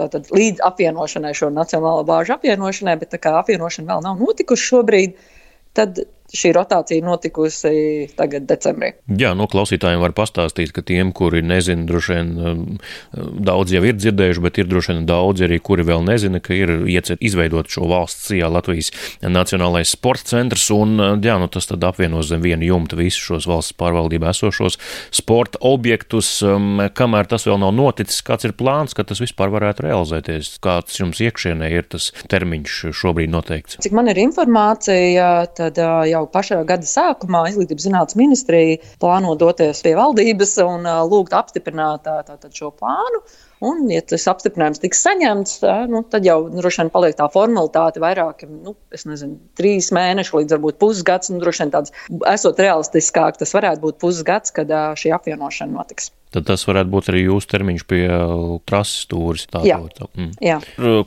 Tātad 0.00 0.30
līdz 0.34 0.62
apvienošanai, 0.66 1.34
šo 1.38 1.52
nacionālo 1.54 2.02
bāžu 2.08 2.34
apvienošanai, 2.34 2.96
bet 2.98 3.12
tā 3.14 3.20
kā 3.22 3.36
apvienošana 3.38 3.92
vēl 3.92 4.02
nav 4.02 4.18
notikusi 4.18 4.66
šobrīd, 4.72 5.14
tad 5.78 6.00
šī 6.34 6.52
rotācija 6.56 7.04
notikusi 7.04 8.08
tagad 8.18 8.46
decembrī. 8.48 8.92
Jā, 9.20 9.32
no 9.38 9.46
klausītājiem 9.50 10.02
var 10.02 10.14
pastāstīt, 10.16 10.72
ka 10.74 10.84
tiem, 10.86 11.12
kuri 11.16 11.42
nezina, 11.44 11.86
droši 11.88 12.14
vien 12.14 12.32
um, 12.34 12.62
daudz 13.14 13.74
jau 13.74 13.82
ir 13.86 13.96
dzirdējuši, 13.98 14.42
bet 14.44 14.60
ir 14.60 14.68
droši 14.70 14.92
vien 14.92 15.06
daudz 15.08 15.44
arī, 15.46 15.60
kuri 15.64 15.86
vēl 15.86 16.04
nezina, 16.06 16.42
ka 16.44 16.56
ir 16.56 16.74
izveidot 16.88 17.70
šo 17.70 17.88
valsts 17.90 18.28
cijā 18.30 18.50
Latvijas 18.52 18.90
Nacionālais 19.22 19.94
sporta 19.94 20.34
centrs, 20.34 20.66
un 20.74 20.98
uh, 20.98 21.14
jā, 21.22 21.36
nu 21.40 21.48
tas 21.52 21.68
tad 21.70 21.84
apvienos 21.86 22.30
zem 22.30 22.42
vienu 22.44 22.68
jumtu 22.68 22.98
visus 22.98 23.22
šos 23.30 23.48
valsts 23.50 23.76
pārvaldībā 23.80 24.32
esošos 24.34 24.78
sporta 25.14 25.60
objektus, 25.64 26.36
um, 26.46 26.82
kamēr 26.96 27.30
tas 27.30 27.46
vēl 27.48 27.60
nav 27.62 27.74
noticis, 27.76 28.22
kāds 28.26 28.48
ir 28.48 28.56
plāns, 28.58 28.96
ka 28.96 29.06
tas 29.06 29.22
vispār 29.22 29.52
varētu 29.54 29.86
realizēties, 29.86 30.56
kāds 30.64 30.98
jums 31.00 31.22
iekšienē 31.24 31.70
ir 31.74 31.88
tas 31.94 32.10
termiņš 32.32 32.80
šobrīd 32.96 33.32
noteikts. 33.32 33.78
Cik 33.84 33.94
man 33.96 34.10
ir 34.10 34.20
informācija, 34.22 35.28
tad 35.56 35.78
uh, 35.82 36.02
jau 36.24 36.30
pašā 36.32 36.60
gada 36.66 36.88
sākumā 36.88 37.44
Izglītības 37.50 37.86
zinātnes 37.86 38.18
ministrija 38.18 38.78
plāno 39.02 39.36
doties 39.38 39.82
pie 39.84 39.94
valdības 39.98 40.56
un 40.64 40.88
lūgt 41.10 41.36
apstiprināt 41.36 42.04
tātad 42.04 42.50
šo 42.54 42.72
plānu. 42.74 43.22
Un, 43.64 43.86
ja 43.88 44.02
tas 44.04 44.26
apstiprinājums 44.28 44.82
tiks 44.82 45.00
saņemts, 45.06 45.60
tā, 45.62 45.76
nu, 45.88 46.02
tad 46.10 46.26
jau 46.26 46.50
droši 46.52 46.82
vien 46.82 46.90
paliek 46.92 47.14
tā 47.16 47.30
formalitāte 47.32 48.02
vairāk, 48.02 48.44
nu, 48.50 48.74
nezinu, 48.92 49.38
trīs 49.56 49.88
mēneši 49.94 50.36
līdz 50.36 50.56
varbūt 50.56 50.80
pusgads. 50.82 51.32
Nu, 51.32 51.40
droši 51.40 51.64
vien 51.64 51.72
tāds, 51.72 51.94
esot 52.28 52.60
realistiskāk, 52.60 53.38
tas 53.40 53.56
varētu 53.56 53.86
būt 53.86 54.02
pusgads, 54.02 54.52
kad 54.52 54.68
šī 55.00 55.14
apvienošana 55.16 55.78
notiks 55.78 56.12
tad 56.34 56.48
tas 56.48 56.64
varētu 56.66 56.90
būt 56.92 57.10
arī 57.12 57.24
jūsu 57.26 57.50
termiņš 57.52 57.84
pie 57.90 58.02
uh, 58.10 58.56
trases 58.66 59.04
stūres. 59.06 59.46
Jā. 59.66 59.78
Tā, 59.94 60.08
mm. 60.10 60.30
Jā. 60.44 60.58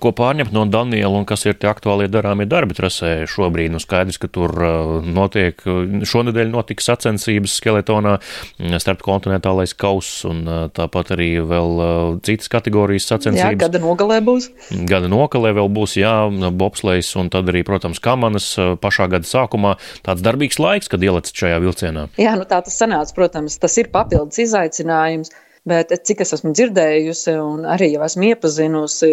Ko 0.02 0.12
pārņemt 0.16 0.54
no 0.56 0.66
Daniela 0.72 1.20
un 1.20 1.28
kas 1.28 1.46
ir 1.48 1.58
tie 1.60 1.70
aktuālie 1.72 2.08
darāmie 2.12 2.48
darbi 2.50 2.78
trasē 2.78 3.28
šobrīd? 3.30 3.74
Nu, 3.74 3.82
skaidrs, 3.84 4.20
ka 4.22 4.30
tur 4.32 4.54
uh, 4.56 4.94
notiek, 5.04 5.60
šonadēļ 6.08 6.52
notika 6.54 6.86
sacensības 6.86 7.58
skeletonā 7.60 8.18
mm, 8.18 8.78
starp 8.84 9.04
kontinentālais 9.06 9.76
kauss 9.78 10.24
un 10.28 10.44
uh, 10.48 10.66
tāpat 10.74 11.14
arī 11.18 11.30
vēl 11.48 11.84
citas 12.26 12.52
kategorijas 12.52 13.10
sacensības. 13.12 13.44
Jā, 13.44 13.62
gada 13.68 13.82
nogalē 13.84 14.20
būs. 14.26 14.50
Gada 14.90 15.10
nogalē 15.12 15.54
vēl 15.58 15.72
būs, 15.74 15.98
jā, 16.00 16.16
bobslejs 16.58 17.14
un 17.20 17.32
tad 17.34 17.50
arī, 17.52 17.64
protams, 17.68 18.02
kamanas 18.04 18.54
pašā 18.82 19.10
gada 19.12 19.28
sākumā. 19.28 19.76
Tāds 20.06 20.24
darbīgs 20.26 20.60
laiks, 20.62 20.90
kad 20.92 21.04
ielicat 21.04 21.44
šajā 21.44 21.60
vilcienā. 21.64 22.08
Jā, 22.22 22.36
nu 22.40 22.48
tā 22.50 22.62
tas 22.66 22.78
sanāca, 22.80 23.14
protams, 23.18 23.58
tas 23.62 23.78
ir 23.82 23.92
papildus 23.94 24.40
izaicinājums 24.44 25.17
jautājums. 25.18 25.36
Bet 25.68 25.92
cik 25.92 26.22
es 26.24 26.32
esmu 26.32 26.54
dzirdējusi, 26.56 27.34
un 27.44 27.66
arī 27.68 27.90
jau 27.92 28.06
esmu 28.06 28.30
iepazinusi, 28.30 29.10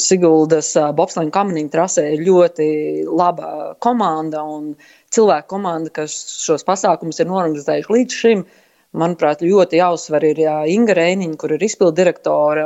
Siguldas 0.00 0.72
bobslēņu 0.96 1.30
kamaniņu 1.34 1.70
trasē 1.74 2.06
ir 2.14 2.22
ļoti 2.24 2.68
laba 3.04 3.76
komanda 3.84 4.40
un 4.40 4.76
cilvēku 5.12 5.50
komanda, 5.52 5.90
kas 5.92 6.14
šos 6.40 6.64
pasākumus 6.64 7.20
ir 7.20 7.28
norganizējuši 7.28 7.92
līdz 7.92 8.16
šim. 8.22 8.46
Manuprāt, 8.96 9.44
ļoti 9.44 9.76
jāuzsver 9.76 10.24
ir 10.24 10.40
jā, 10.40 10.56
Inga 10.72 10.96
Reiniņa, 10.96 11.36
kur 11.36 11.52
ir 11.52 11.62
izpildu 11.62 11.92
direktore. 12.00 12.64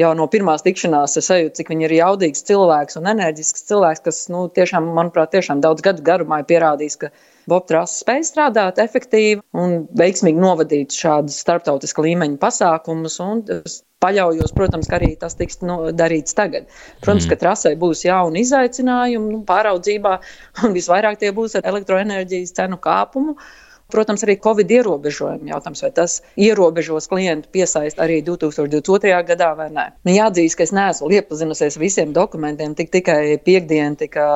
Jau 0.00 0.08
no 0.18 0.24
pirmās 0.26 0.64
tikšanās 0.66 1.12
es 1.20 1.28
jūtu, 1.30 1.54
cik 1.60 1.68
viņa 1.70 1.84
ir 1.86 1.92
jaudīgs 2.00 2.42
cilvēks 2.48 2.98
un 2.98 3.06
enerģisks 3.12 3.68
cilvēks, 3.68 4.02
kas, 4.02 4.18
nu, 4.32 4.40
tiešām, 4.56 4.88
manuprāt, 4.96 5.30
tiešām 5.36 5.62
daudz 5.62 5.84
gadu 5.86 6.02
garumā 6.02 6.40
ir 6.42 6.48
pierādījis, 6.50 6.96
ka 6.98 7.10
Bob 7.50 7.68
Trāsa 7.70 8.00
spēja 8.00 8.26
strādāt 8.26 8.80
efektīvi 8.82 9.38
un 9.54 9.84
veiksmīgi 10.00 10.42
novadīt 10.42 10.96
šādus 10.98 11.38
starptautiska 11.44 12.02
līmeņa 12.08 12.40
pasākumus. 12.42 13.20
Paļaujos, 14.04 14.50
protams, 14.52 14.90
ka 14.90 14.98
arī 14.98 15.14
tas 15.20 15.38
tiks 15.38 15.62
nu, 15.64 15.78
darīts 15.96 16.34
tagad. 16.36 16.66
Protams, 16.98 17.24
mm. 17.24 17.30
ka 17.30 17.38
trasē 17.40 17.76
būs 17.80 18.02
jauni 18.04 18.42
izaicinājumi 18.44 19.30
nu, 19.30 19.44
pāraudzībā, 19.48 20.18
un 20.66 20.74
visvairāk 20.74 21.22
tie 21.22 21.30
būs 21.32 21.54
ar 21.60 21.70
elektroenerģijas 21.70 22.52
cenu 22.58 22.82
kāpumu. 22.82 23.38
Uh, 23.38 23.63
Protams, 23.92 24.22
arī 24.24 24.38
Covid 24.40 24.70
ierobežojumi 24.72 25.52
jautājums, 25.52 25.82
vai 25.84 25.90
tas 25.94 26.14
ierobežos 26.40 27.06
klientu 27.10 27.50
piesaist 27.52 28.00
arī 28.00 28.22
2022. 28.24 29.12
gadā 29.28 29.50
vai 29.58 29.68
nē. 29.74 29.84
Nu, 30.08 30.14
jāatzīst, 30.14 30.56
ka 30.56 30.64
es 30.64 30.72
neesmu 30.74 31.10
iepazinusies 31.18 31.76
visiem 31.78 32.14
dokumentiem, 32.16 32.74
tik 32.78 32.90
tikai 32.94 33.36
piekdien 33.44 33.98
tika 34.00 34.26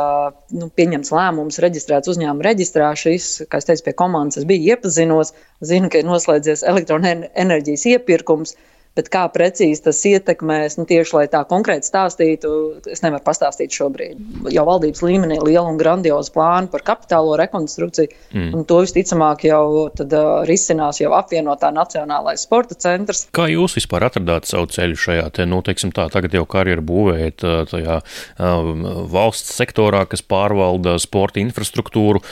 nu, 0.53 0.69
pieņemts 0.69 1.15
lēmums, 1.17 1.61
reģistrēts 1.65 2.13
uzņēmuma 2.13 2.45
reģistrā. 2.51 2.93
Šis, 2.99 3.31
kā 3.49 3.63
es 3.63 3.71
teicu, 3.71 3.87
pie 3.89 3.97
komandas 4.05 4.43
es 4.43 4.49
biju 4.49 4.75
iepazinos, 4.75 5.33
zinu, 5.65 5.89
ka 5.89 6.03
ir 6.03 6.11
noslēdzies 6.11 6.67
elektroenerģijas 6.69 7.89
iepirkums. 7.95 8.55
Bet 8.99 9.13
kā 9.15 9.21
precīzi 9.31 9.85
tas 9.85 10.01
ietekmēs, 10.11 10.75
nu, 10.81 10.85
tieši 10.89 11.15
lai 11.15 11.27
tā 11.31 11.45
konkrēti 11.47 11.87
stāstītu, 11.87 12.51
es 12.91 13.05
nevaru 13.05 13.23
pastāstīt 13.23 13.77
šobrīd. 13.77 14.19
Jau 14.51 14.65
valdības 14.67 15.05
līmenī 15.07 15.37
ir 15.39 15.45
liela 15.47 15.69
un 15.71 15.79
grandioza 15.79 16.33
plāna 16.35 16.67
par 16.73 16.83
kapitālo 16.83 17.37
rekonstrukciju, 17.39 18.11
mm. 18.35 18.49
un 18.59 18.65
to 18.67 18.81
visticamāk 18.83 19.45
jau 19.47 19.87
tad, 19.95 20.11
uh, 20.19 20.43
risinās 20.49 20.99
jau 20.99 21.13
apvienotā 21.15 21.71
Nacionālais 21.75 22.43
sporta 22.43 22.75
centrs. 22.75 23.29
Kā 23.37 23.47
jūs 23.53 23.77
vispār 23.79 24.09
atradāt 24.09 24.49
savu 24.51 24.67
ceļu 24.75 24.99
šajā, 24.99 25.29
te, 25.37 25.47
nu, 25.47 25.61
teiksim 25.63 25.93
tā, 25.95 26.09
tagad 26.11 26.35
jau 26.35 26.43
karjeru 26.51 26.83
būvējat 26.89 27.47
tajā 27.71 28.01
um, 28.03 28.83
valsts 29.13 29.55
sektorā, 29.61 30.03
kas 30.11 30.25
pārvalda 30.27 30.97
sporta 30.99 31.39
infrastruktūru? 31.45 32.25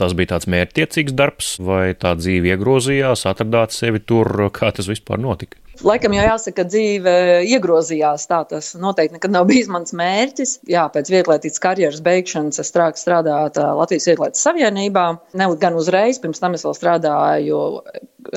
Tas 0.00 0.16
bija 0.16 0.32
tāds 0.32 0.48
mērķtiecīgs 0.48 1.18
darbs, 1.20 1.52
vai 1.60 1.92
tā 1.98 2.14
dzīve 2.16 2.54
iegrozījās, 2.54 3.26
atradāt 3.28 3.76
sevi 3.76 4.00
tur, 4.00 4.48
kā 4.56 4.72
tas 4.72 4.88
vispār 4.88 5.20
notika? 5.20 5.60
Laikam 5.82 6.14
jau 6.14 6.22
jāsaka, 6.22 6.54
ka 6.60 6.64
dzīve 6.70 7.12
iegrozījās. 7.50 8.28
Tā 8.30 8.40
tas 8.50 8.70
noteikti 8.78 9.16
nekad 9.16 9.34
nav 9.34 9.48
bijis 9.48 9.70
mans 9.72 9.94
mērķis. 9.96 10.52
Jā, 10.70 10.84
pēc 10.94 11.10
vieglietīgas 11.10 11.62
karjeras 11.62 12.02
beigšanas 12.04 12.62
es 12.62 12.70
strāku 12.70 13.00
strādāt 13.00 13.58
Latvijas 13.58 14.06
Vieglietas 14.10 14.44
Savienībā. 14.46 15.06
Ne 15.40 15.48
gan 15.60 15.78
uzreiz, 15.80 16.20
pirms 16.22 16.42
tam 16.42 16.54
es 16.54 16.66
vēl 16.66 16.76
strādāju 16.78 17.60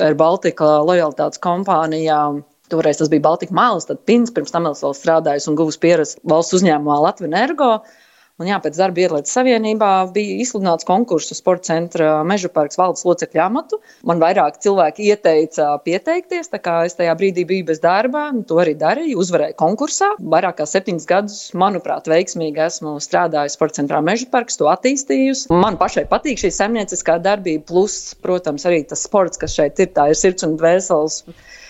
ar 0.02 0.18
Baltika 0.18 0.78
lojalitātes 0.88 1.42
kompānijām. 1.44 2.42
Toreiz 2.72 2.98
tas 3.00 3.08
bija 3.12 3.24
Baltika 3.24 3.54
Māls, 3.56 3.86
tad 3.88 4.02
Pins, 4.08 4.34
pirms 4.34 4.52
tam 4.52 4.66
es 4.68 4.82
vēl 4.84 4.96
strādāju 4.98 5.52
un 5.52 5.62
guvu 5.62 5.78
pieredzi 5.80 6.18
valsts 6.28 6.58
uzņēmumā 6.58 6.98
Latvijas 7.06 7.30
Energo. 7.32 7.70
Un, 8.38 8.46
jā, 8.46 8.60
pēc 8.62 8.76
darba 8.78 9.02
ietlietas 9.02 9.32
savienībā 9.34 9.88
bija 10.14 10.36
izsludināts 10.44 10.86
konkurss 10.86 11.32
uz 11.34 11.40
sporta 11.40 11.72
centra 11.72 12.20
meža 12.22 12.46
parks 12.54 12.78
valdes 12.78 13.02
locekļu 13.02 13.42
amatu. 13.42 13.80
Man 14.06 14.22
vairāk 14.22 14.60
cilvēki 14.62 15.08
ieteica 15.10 15.72
pieteikties, 15.82 16.52
tā 16.52 16.60
kā 16.62 16.76
es 16.86 16.94
tajā 16.94 17.16
brīdī 17.18 17.42
biju 17.50 17.66
bez 17.72 17.82
darba, 17.82 18.28
to 18.46 18.60
arī 18.62 18.76
darīju, 18.78 19.18
uzvarēju 19.24 19.58
konkursā. 19.58 20.12
Vairāk 20.22 20.60
kā 20.60 20.68
septiņus 20.70 21.10
gadus, 21.10 21.42
manuprāt, 21.58 22.06
veiksmīgi 22.06 22.62
esmu 22.68 22.94
strādājis 23.02 23.58
sporta 23.58 23.80
centrā 23.80 23.98
meža 24.06 24.30
parks, 24.30 24.60
to 24.62 24.70
attīstījusi. 24.70 25.50
Man 25.50 25.80
pašai 25.82 26.06
patīk 26.06 26.38
šī 26.38 26.54
saimnieciskā 26.60 27.18
darbība, 27.26 27.66
plus, 27.72 28.00
protams, 28.22 28.70
arī 28.70 28.84
tas 28.86 29.02
sports, 29.02 29.42
kas 29.42 29.58
šeit 29.58 29.82
ir, 29.82 29.90
tā 29.98 30.12
ir 30.12 30.22
sirds 30.22 30.46
un 30.46 30.54
dvēseles. 30.62 31.24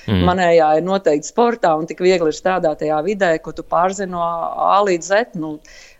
Mm. 0.09 0.25
Manējā 0.25 0.69
ir 0.79 0.85
noteikti 0.87 1.29
sportā, 1.29 1.75
un 1.77 1.89
tik 1.89 1.99
viegli 2.01 2.31
ir 2.31 2.37
strādāt 2.37 2.81
tajā 2.81 3.01
vidē, 3.05 3.35
ko 3.45 3.53
tu 3.53 3.65
pārzini 3.65 4.15
no 4.15 4.23
A 4.25 4.79
līdz 4.87 5.05
Z. 5.05 5.37
Nu, 5.37 5.59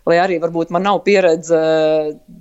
lai 0.09 0.19
arī 0.23 0.37
varbūt 0.41 0.73
man 0.73 0.85
nav 0.87 1.01
pieredze, 1.05 1.59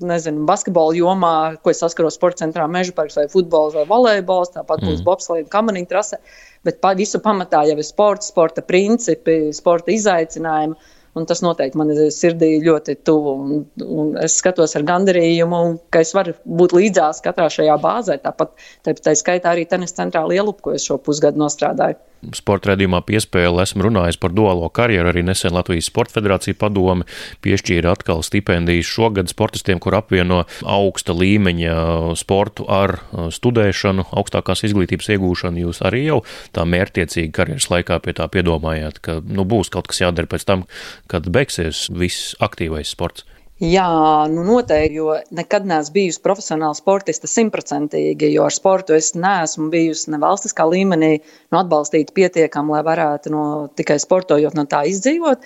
nezinu, 0.08 0.44
basketbola 0.48 0.96
jomā, 0.96 1.32
ko 1.62 1.72
es 1.72 1.82
saskaros 1.84 2.18
sporta 2.18 2.44
centrā, 2.44 2.66
meža 2.70 2.94
parks 2.96 3.18
vai 3.18 3.26
futbols 3.32 3.76
vai 3.76 3.86
volejbols, 3.88 4.54
tāpat 4.56 4.84
būs 4.84 5.00
mm. 5.00 5.06
bobslēga 5.06 5.50
kamaniņa 5.52 5.90
trase, 5.90 6.20
bet 6.66 6.80
pa, 6.84 6.94
visu 6.98 7.20
pamatā 7.24 7.64
jau 7.68 7.76
ir 7.78 7.86
sports, 7.86 8.32
sporta 8.32 8.64
principi, 8.64 9.40
sporta 9.56 9.94
izaicinājumi. 9.94 10.94
Un 11.16 11.24
tas 11.26 11.40
noteikti 11.42 11.78
man 11.80 11.88
ir 11.90 12.12
sirdī 12.14 12.50
ļoti 12.62 12.94
tuvu. 13.08 13.32
Un, 13.42 13.62
un 13.82 14.10
es 14.22 14.36
skatos 14.38 14.76
ar 14.78 14.84
gandarījumu, 14.86 15.58
ka 15.90 16.04
es 16.04 16.12
varu 16.14 16.36
būt 16.60 16.76
līdzās 16.76 17.24
katrā 17.24 17.48
šajā 17.50 17.74
bāzē. 17.82 18.20
Tāpat 18.22 18.52
tā, 18.86 18.94
tā 18.94 19.16
skaitā 19.18 19.50
arī 19.50 19.64
tenis 19.66 19.96
centrā 19.96 20.22
Lielupu, 20.28 20.68
ko 20.68 20.76
es 20.76 20.86
šo 20.86 21.00
pusgadu 21.02 21.40
nostrādāju 21.42 21.98
sporta 22.36 22.72
redzījumā 22.72 23.00
piespēle 23.06 23.62
esmu 23.62 23.86
runājis 23.88 24.18
par 24.20 24.34
duālo 24.34 24.68
karjeru. 24.74 25.10
Arī 25.12 25.22
nesen 25.26 25.54
Latvijas 25.56 25.88
Sporta 25.90 26.18
Federācija 26.18 26.58
padome 26.58 27.06
piešķīra 27.44 27.94
atkal 27.94 28.24
stipendijas 28.26 28.90
šogad 28.90 29.30
sportistiem, 29.32 29.80
kur 29.82 29.96
apvieno 29.98 30.42
augsta 30.66 31.16
līmeņa 31.16 31.78
sportu 32.18 32.66
ar 32.72 32.98
uh, 32.98 33.28
studēšanu, 33.34 34.08
augstākās 34.18 34.64
izglītības 34.68 35.12
iegūšanu. 35.16 35.64
Jūs 35.66 35.82
arī 35.86 36.04
jau 36.08 36.20
tā 36.56 36.66
mērķtiecīgi 36.68 37.32
karjeras 37.34 37.70
laikā 37.72 38.00
pie 38.04 38.16
tā 38.18 38.28
piedomājāt, 38.32 39.02
ka 39.04 39.20
nu, 39.24 39.46
būs 39.48 39.72
kaut 39.74 39.90
kas 39.90 40.02
jādara 40.04 40.30
pēc 40.30 40.46
tam, 40.48 40.68
kad 41.10 41.28
beigsies 41.32 41.86
viss 41.94 42.34
aktīvais 42.44 42.94
sports. 42.94 43.26
Jā, 43.58 43.88
nu 44.30 44.44
noteikti, 44.46 45.00
jo 45.00 45.16
nekad 45.34 45.64
neesmu 45.66 45.96
bijusi 45.96 46.20
profesionāla 46.22 46.76
sportiste 46.78 47.26
simtprocentīgi, 47.26 48.28
jo 48.36 48.44
ar 48.46 48.54
sportu 48.54 48.94
es 48.94 49.16
neesmu 49.18 49.66
bijusi 49.72 50.12
ne 50.14 50.20
valstiskā 50.22 50.62
līmenī 50.70 51.16
nu, 51.18 51.58
atbalstīta 51.58 52.14
pietiekami, 52.14 52.76
lai 52.76 52.84
varētu 52.86 53.32
no, 53.34 53.42
tikai 53.74 53.96
sportojot 53.98 54.54
no 54.54 54.62
tā 54.70 54.84
izdzīvot. 54.92 55.42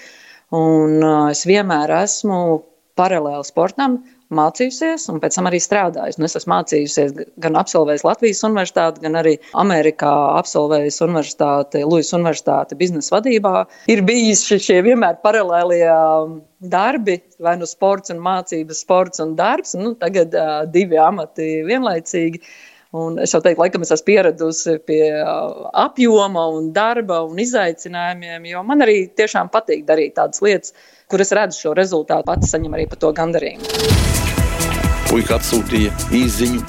Un 0.52 0.98
uh, 1.00 1.30
es 1.32 1.46
vienmēr 1.48 1.94
esmu 2.02 2.36
paralēli 3.00 3.48
sportam 3.48 4.02
mācījusies 4.36 5.08
un 5.12 5.20
pēc 5.22 5.38
tam 5.38 5.48
arī 5.50 5.60
strādājusi. 5.62 6.20
Nu, 6.20 6.28
es 6.28 6.38
esmu 6.38 6.54
mācījusies 6.54 7.14
gan 7.42 7.58
absolvējis 7.60 8.06
Latvijas 8.06 8.42
universitāti, 8.48 9.04
gan 9.04 9.18
arī 9.20 9.36
Amerikā 9.62 10.12
absolvējis 10.38 11.00
universitāti, 11.06 11.84
Lujas 11.88 12.12
universitāti 12.16 12.78
biznesa 12.80 13.16
vadībā. 13.18 13.66
Ir 13.92 14.04
bijis 14.08 14.44
šie 14.52 14.80
vienmēr 14.86 15.20
paralēlie 15.24 15.86
um, 15.92 16.40
darbi, 16.72 17.20
vai 17.42 17.56
nu 17.60 17.68
sports 17.68 18.14
un 18.14 18.20
mācības, 18.22 18.84
sports 18.86 19.22
un 19.24 19.36
darbs. 19.38 19.76
Nu, 19.78 19.94
tagad 20.00 20.36
uh, 20.36 20.62
divi 20.70 21.00
amati 21.00 21.54
vienlaicīgi. 21.68 22.44
Un 22.92 23.16
es 23.24 23.32
jau 23.32 23.38
teiktu, 23.40 23.62
laikam 23.62 23.84
es 23.86 23.92
esmu 23.94 24.04
pieradusi 24.10 24.74
pie 24.84 25.06
uh, 25.16 25.70
apjoma 25.80 26.44
un 26.58 26.68
darba 26.76 27.22
un 27.24 27.40
izaicinājumiem, 27.40 28.50
jo 28.52 28.60
man 28.68 28.84
arī 28.84 29.06
tiešām 29.16 29.48
patīk 29.54 29.86
darīt 29.88 30.18
tādas 30.20 30.44
lietas, 30.44 30.76
kur 31.08 31.24
es 31.24 31.32
redzu 31.32 31.64
šo 31.64 31.76
rezultātu, 31.78 32.28
pats 32.28 32.52
saņem 32.52 32.76
arī 32.76 32.90
par 32.92 33.00
to 33.00 33.16
gandarījumu. 33.16 34.11
Puika 35.12 35.36
atsūtīja 35.36 35.90
īziņu, 36.16 36.62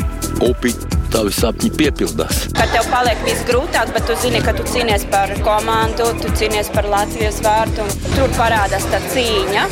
upi, 0.43 0.73
tavi 1.13 1.31
sapņi 1.31 1.69
piepildās. 1.79 2.41
Kad 2.57 2.73
tev 2.75 2.89
paliek 2.91 3.21
viss 3.23 3.45
grūtāk, 3.47 3.93
bet 3.95 4.03
tu 4.09 4.17
zini, 4.19 4.41
ka 4.43 4.51
tu 4.57 4.65
cīnies 4.67 5.05
par 5.13 5.31
komandu, 5.45 6.09
tu 6.19 6.31
cīnies 6.35 6.67
par 6.75 6.89
Latvijas 6.91 7.39
vārtu, 7.45 7.87
un 7.87 8.17
tur 8.17 8.35
parādās 8.35 8.89
tā 8.91 8.99
cīņa. 9.13 9.63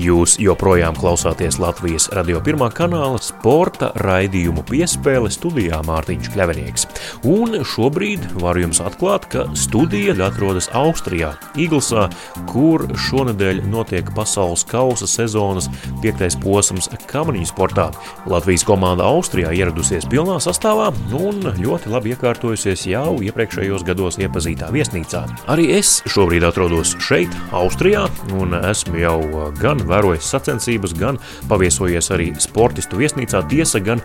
Jūs 0.00 0.38
joprojām 0.40 0.94
klausāties 0.96 1.58
Latvijas 1.60 2.06
radio 2.16 2.38
pirmā 2.40 2.70
kanāla 2.72 3.18
sporta 3.20 3.90
raidījumu 4.00 4.62
piespēle 4.64 5.28
studijā 5.32 5.82
Mārtiņš 5.84 6.30
Kļavinieks. 6.32 6.86
Un 7.28 7.58
šobrīd 7.68 8.24
varu 8.40 8.62
jums 8.62 8.80
atklāt, 8.80 9.26
ka 9.28 9.42
studija 9.58 10.14
atrodas 10.24 10.70
Austrijā, 10.78 11.34
Iglesā, 11.60 12.06
kur 12.48 12.86
šonadēļ 13.08 13.60
notiek 13.68 14.08
pasaules 14.16 14.64
kausa 14.70 15.08
sezonas 15.10 15.68
piektais 16.00 16.38
posms 16.40 16.88
kamaniņu 17.10 17.50
sportā. 17.50 17.90
Latvijas 18.30 18.64
komanda 18.64 19.04
Austrijā 19.10 19.52
ieradusies 19.58 20.08
pilnā 20.08 20.38
sastāvā 20.40 20.88
un 21.18 21.44
ļoti 21.60 21.92
labi 21.92 22.14
iekārtojusies 22.14 22.86
jau 22.88 23.18
iepriekšējos 23.26 23.84
gados 23.90 24.16
iepazītā 24.22 24.72
viesnīcā. 24.72 25.26
Arī 25.52 25.68
es 25.76 25.98
šobrīd 26.08 26.48
atrodos 26.48 26.96
šeit, 27.04 27.36
Austrijā, 27.52 28.08
un 28.40 28.56
esmu 28.62 29.04
jau 29.04 29.20
gan 29.60 29.84
vērojis 29.90 30.30
sacensības, 30.30 30.94
gan 30.98 31.18
paviesojies 31.50 32.10
arī 32.14 32.30
sportistu 32.40 33.00
viesnīcā. 33.00 33.42
Tiesa 33.50 33.82
gan 33.84 34.02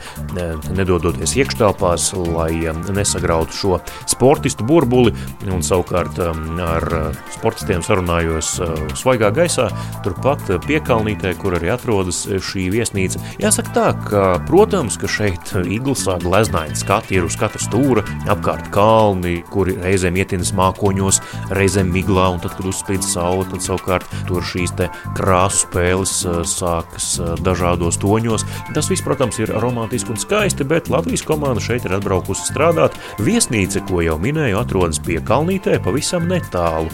nedodoties 0.76 1.36
iekštelpās, 1.40 2.12
lai 2.36 2.66
nesagrautu 2.96 3.56
šo 3.56 3.80
sportistu 4.10 4.66
burbuli, 4.68 5.14
un 5.52 5.64
savukārt 5.66 6.20
ar 6.20 6.88
sportistiem 7.36 7.84
sarunājos 7.86 8.56
svaigā 8.98 9.32
gaisā, 9.36 9.70
turpat 10.06 10.48
piekalnītē, 10.66 11.36
kur 11.42 11.58
arī 11.58 11.72
atrodas 11.74 12.24
šī 12.26 12.68
viesnīca. 12.74 13.22
Jāsaka 13.42 13.74
tā, 13.76 13.88
ka, 14.08 14.24
protams, 14.50 14.98
ka 15.02 15.10
šeit 15.12 15.54
Iglesā 15.66 16.18
gleznaini 16.24 16.78
skati 16.80 17.20
ir 17.20 17.28
uz 17.28 17.38
katra 17.40 17.62
stūra, 17.62 18.06
apkārt 18.32 18.72
kalni, 18.76 19.38
kuri 19.52 19.76
reizēm 19.84 20.18
ietinas 20.22 20.54
mākoņos, 20.58 21.22
reizēm 21.56 21.92
miglā, 21.94 22.30
un 22.36 22.42
tad, 22.44 22.56
kad 22.58 22.70
uzspīd 22.72 23.06
saule, 23.06 23.46
tad 23.52 23.64
savukārt 23.66 24.10
tur 24.30 24.46
šīs 24.46 24.76
te 24.80 24.90
krāsu 25.18 25.70
spēles 25.76 26.14
sākas 26.48 27.10
dažādos 27.44 28.00
toņos. 28.00 28.46
Tas 28.76 28.88
viss, 28.92 29.04
protams, 29.04 29.42
ir 29.44 29.52
romantiski 29.60 30.14
un 30.14 30.22
skaisti, 30.22 30.64
bet 30.68 30.88
Latvijas 30.94 31.26
komanda 31.28 31.64
šeit 31.64 31.88
ir 31.88 31.98
atbraukusi 31.98 32.48
strādāt. 32.48 32.96
Viesnīca, 33.20 33.84
ko 33.90 34.00
jau 34.06 34.16
minēju, 34.22 34.62
atrodas 34.62 35.02
pie 35.04 35.20
Kalnītē 35.26 35.82
pavisam 35.84 36.30
netālu. 36.32 36.92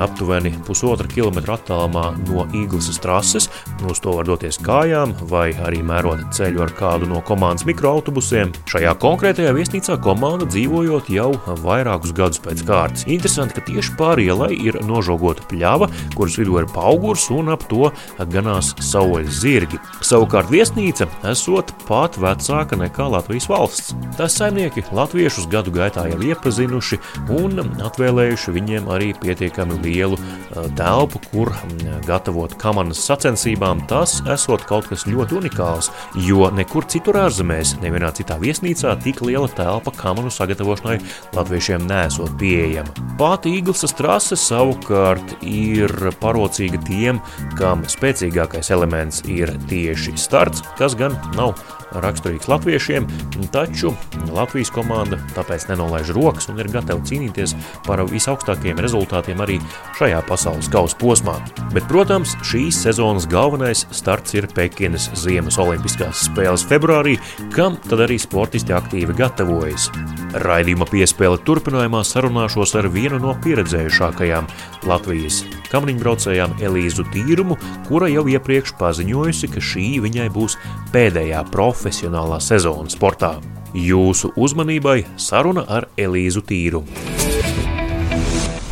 Aptuveni 0.00 0.54
pusotra 0.64 1.04
kilometra 1.10 1.58
attālumā 1.58 2.14
no 2.24 2.46
Īglas 2.56 2.96
trases. 3.02 3.50
Uz 3.84 4.00
to 4.00 4.14
var 4.16 4.24
doties 4.24 4.56
kājām 4.62 5.12
vai 5.28 5.50
arī 5.66 5.82
mērot 5.84 6.22
ceļu 6.32 6.62
ar 6.64 6.72
kādu 6.78 7.08
no 7.10 7.20
komandas 7.26 7.66
mikroautobusiem. 7.68 8.54
Šajā 8.72 8.94
konkrētajā 9.02 9.52
viesnīcā 9.56 9.98
komanda 10.02 10.48
dzīvojot 10.48 11.10
jau 11.12 11.28
vairākus 11.60 12.14
gadus 12.16 12.40
pēc 12.40 12.64
kārtas. 12.68 13.04
Interesanti, 13.12 13.58
ka 13.58 13.66
tieši 13.68 13.92
pāri 14.00 14.30
ielai 14.30 14.52
ir 14.56 14.80
nožogota 14.88 15.44
pļava, 15.50 15.90
kuras 16.16 16.38
vidū 16.40 16.56
ir 16.62 16.70
paugurs 16.72 17.28
un 17.34 17.52
ap 17.52 17.68
to 17.68 17.92
ganās 18.30 18.72
saules 18.84 19.40
zirgi. 19.42 19.80
Savukārt 20.04 20.50
viesnīca 20.52 21.08
esot 21.30 21.72
pat 21.88 22.18
vecāka 22.20 22.78
nekā 22.78 23.08
Latvijas 23.12 23.48
valsts. 23.50 23.92
Tās 24.18 24.36
saimnieki 24.38 24.84
latviešus 24.92 25.48
gadu 25.52 25.72
gaitā 25.74 26.06
jau 26.10 26.20
iepazinuši 26.22 27.00
un 27.38 27.60
atvēlējuši 27.82 28.54
viņiem 28.54 28.90
arī 28.92 29.12
pietiekami 29.22 29.78
lielu 29.82 30.18
telpu, 30.78 31.20
kur 31.30 31.52
gatavot 32.06 32.54
kamanas 32.60 33.02
sacensībām. 33.06 33.84
Tas 33.90 34.20
esot 34.30 34.66
kaut 34.68 34.90
kas 34.90 35.06
ļoti 35.08 35.38
unikāls, 35.40 35.90
jo 36.28 36.50
nekur 36.54 36.86
citur 36.90 37.18
ārzemēs, 37.24 37.76
nevienā 37.82 38.12
citā 38.16 38.38
viesnīcā 38.42 38.94
tik 39.04 39.22
liela 39.24 39.48
telpa 39.52 39.94
kamanu 39.96 40.30
sagatavošanai 40.32 40.98
latviešiem 41.36 41.86
nesot 41.88 42.34
pieejama. 42.40 42.92
Pat 43.20 43.46
Īglesas 43.48 43.94
trase 43.96 44.36
savukārt 44.38 45.36
ir 45.46 45.92
parocīga 46.22 46.80
tiem, 46.86 47.20
kam 47.58 47.84
spēcīgākais 48.12 48.68
elements 48.74 49.22
ir 49.30 49.48
tieši 49.70 50.12
starts, 50.20 50.60
kas 50.76 50.92
gan 50.98 51.16
nav 51.36 51.56
raksturīgs 52.02 52.48
latviešiem, 52.50 53.06
taču 53.52 53.92
Latvijas 54.32 54.72
komanda 54.72 55.18
tāpēc 55.36 55.68
nenolaiž 55.70 56.12
rokas 56.16 56.48
un 56.52 56.60
ir 56.62 56.70
gatava 56.72 57.02
cīnīties 57.06 57.54
par 57.86 58.02
visaugstākajiem 58.08 58.80
rezultātiem 58.82 59.42
arī 59.44 59.58
šajā 59.98 60.22
pasaules 60.28 60.70
kausa 60.72 60.98
posmā. 61.00 61.36
Bet, 61.74 61.86
protams, 61.90 62.36
šīs 62.46 62.82
sezonas 62.86 63.28
galvenais 63.30 63.86
starts 63.94 64.36
ir 64.38 64.48
Pekinas 64.54 65.10
Ziemas 65.18 65.58
Olimpiskās 65.62 66.26
spēles 66.28 66.66
februārī, 66.68 67.18
kam 67.56 67.78
tad 67.88 68.04
arī 68.06 68.18
sportisti 68.22 68.74
aktīvi 68.76 69.16
gatavojas. 69.18 69.90
Raidījuma 70.42 70.88
piespēle 70.88 71.40
turpinājumā 71.44 72.04
sarunāšos 72.08 72.76
ar 72.80 72.88
vienu 72.92 73.20
no 73.20 73.34
pieredzējušākajām 73.44 74.48
Latvijas 74.88 75.42
kamniņbraucējām 75.72 76.58
Elīzu 76.62 77.06
Tīrumu, 77.12 77.56
kura 77.88 78.08
jau 78.12 78.24
iepriekš 78.30 78.74
paziņojusi, 78.80 79.50
ka 79.52 79.62
šī 79.64 79.86
viņai 80.04 80.28
būs 80.34 80.58
pēdējā 80.92 81.40
profesionālā 81.52 82.38
sezona 82.44 82.92
sportā. 82.92 83.34
Jūsu 83.72 84.34
uzmanībai 84.36 85.00
saruna 85.16 85.64
ar 85.72 85.88
Elīzu 85.96 86.44
Tīrumu. 86.44 87.11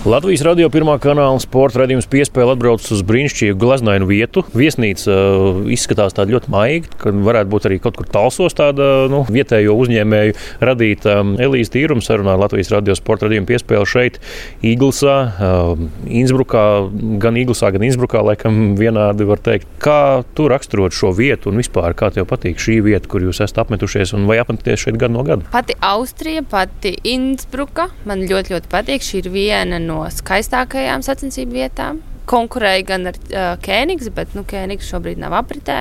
Latvijas 0.00 0.40
radio 0.46 0.70
pirmā 0.72 0.94
kanāla 0.96 1.36
sporta 1.44 1.82
raidījums 1.82 2.06
piespēle 2.08 2.54
atbrauc 2.54 2.86
uz 2.88 3.02
brīnišķīgu 3.04 3.58
glaznainu 3.60 4.06
vietu. 4.08 4.40
Viesnīca 4.56 5.12
uh, 5.12 5.58
izskatās 5.68 6.14
tāda 6.16 6.32
ļoti 6.32 6.48
maiga, 6.48 6.88
ka 7.02 7.10
varētu 7.12 7.50
būt 7.52 7.66
arī 7.68 7.76
kaut 7.84 7.98
kur 7.98 8.08
talsos 8.08 8.56
tāda 8.56 8.86
nu, 9.12 9.26
vietējo 9.28 9.74
uzņēmēju 9.76 10.36
radīta. 10.64 11.18
Um, 11.20 11.34
Elīze 11.36 11.74
Tīrums 11.74 12.08
sarunā 12.08 12.38
Latvijas 12.40 12.72
radio 12.72 12.96
sporta 12.96 13.28
raidījumu 13.28 13.50
piespēle 13.50 13.90
šeit, 13.92 14.16
Īglesā, 14.64 15.18
uh, 15.34 15.84
Innsbrukā, 16.08 16.64
gan 17.20 17.36
Īglesā, 17.42 17.68
gan 17.76 17.84
Innsbrukā, 17.84 18.24
laikam 18.30 18.72
vienādi 18.80 19.28
var 19.28 19.44
teikt. 19.44 19.68
Kā 19.84 20.24
tu 20.32 20.48
raksturot 20.48 20.96
šo 20.96 21.12
vietu 21.12 21.52
un 21.52 21.60
vispār 21.60 21.92
kā 21.92 22.08
tev 22.16 22.24
patīk 22.32 22.56
šī 22.56 22.78
vieta, 22.88 23.04
kur 23.04 23.28
jūs 23.28 23.42
esat 23.44 23.66
apmetušies 23.66 24.16
un 24.16 24.24
vai 24.32 24.40
apmeties 24.40 24.80
šeit 24.86 24.96
gadu 24.96 25.18
no 25.18 25.28
gada? 25.28 25.44
Pati 25.52 25.76
Austrija, 25.92 26.40
pati 26.48 26.96
Innsbruka 27.12 27.90
man 28.08 28.24
ļoti, 28.24 28.56
ļoti 28.56 28.72
patīk. 28.72 29.04
Šī 29.04 29.26
ir 29.26 29.32
viena 29.36 29.76
no 29.89 29.89
skaistākajām 30.14 31.04
sacensību 31.06 31.58
vietām. 31.58 32.00
Konkurēja 32.30 32.84
gan 32.86 33.10
ar 33.10 33.16
uh, 33.18 33.54
Kēnigs, 33.62 34.10
bet 34.14 34.36
nu, 34.38 34.44
Kēnigs 34.46 34.86
šobrīd 34.92 35.18
nav 35.18 35.34
apritē. 35.40 35.80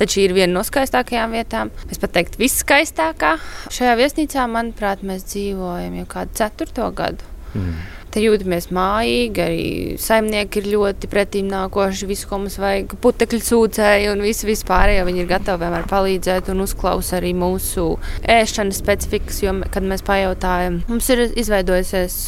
Tad 0.00 0.12
šī 0.12 0.28
ir 0.28 0.36
viena 0.36 0.54
no 0.54 0.62
skaistākajām 0.64 1.34
vietām. 1.36 1.72
Es 1.92 2.00
pat 2.00 2.14
teiktu, 2.16 2.40
viskaistākā. 2.40 3.34
Šajā 3.74 3.98
viesnīcā, 4.00 4.46
manuprāt, 4.48 5.04
mēs 5.04 5.26
dzīvojam 5.28 6.00
jau 6.00 6.08
kādu 6.16 6.40
ceturto 6.40 6.88
gadu. 6.96 7.28
Mm. 7.52 7.76
Te 8.16 8.22
jūtamies 8.24 8.70
mājīgi, 8.72 9.42
arī 9.44 9.64
saimnieki 10.00 10.62
ir 10.62 10.68
ļoti 10.72 11.10
pretīm 11.12 11.50
nākoši. 11.52 12.06
Visu, 12.08 12.28
ko 12.30 12.38
mums 12.40 12.56
vajag, 12.62 12.94
putekļi 13.04 13.42
sūcēji 13.44 14.08
un 14.08 14.24
visu 14.24 14.48
vispārējo. 14.48 15.04
Viņi 15.04 15.20
ir 15.20 15.28
gatavi 15.34 15.66
vienmēr 15.66 15.84
palīdzēt 15.90 16.48
un 16.54 16.64
uzklausīt 16.64 17.18
arī 17.18 17.34
mūsu 17.36 17.84
ēšanas 18.24 18.80
specifikas. 18.80 19.42
Jo, 19.44 19.52
kad 19.68 19.84
mēs 19.84 20.06
pajautājam, 20.06 20.80
mums 20.88 21.12
ir 21.12 21.26
izveidojusies 21.28 22.20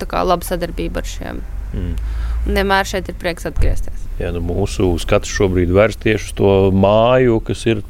laba 0.00 0.46
sadarbība 0.46 1.02
ar 1.02 1.08
šiem. 1.08 1.42
Mm. 1.72 1.94
Un 2.46 2.58
vienmēr 2.58 2.88
šeit 2.88 3.08
ir 3.08 3.16
prieks 3.20 3.46
atgriezties. 3.48 4.06
Jā, 4.20 4.32
nu 4.34 4.42
mūsu 4.44 4.92
skats 5.00 5.30
šobrīd 5.30 5.72
vērsts 5.72 6.02
tieši 6.02 6.30
uz 6.30 6.36
to 6.38 6.52
māju, 6.74 7.40
kas 7.46 7.64
ir 7.70 7.82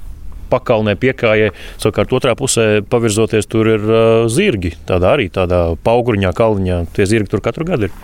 pakalnē 0.52 0.94
piekājai. 1.00 1.52
Savukārt 1.80 2.12
otrā 2.16 2.34
pusē 2.38 2.66
pavirzoties, 2.92 3.48
tur 3.50 3.70
ir 3.72 3.86
uh, 3.88 4.02
zirgi. 4.32 4.74
Tādā 4.88 5.14
arī 5.16 5.28
tādā 5.32 5.64
pauguriņā, 5.86 6.34
kalniņā. 6.36 6.82
Tie 6.96 7.08
zirgi 7.08 7.32
tur 7.32 7.42
katru 7.44 7.66
gadu 7.68 7.88
ir. 7.88 7.96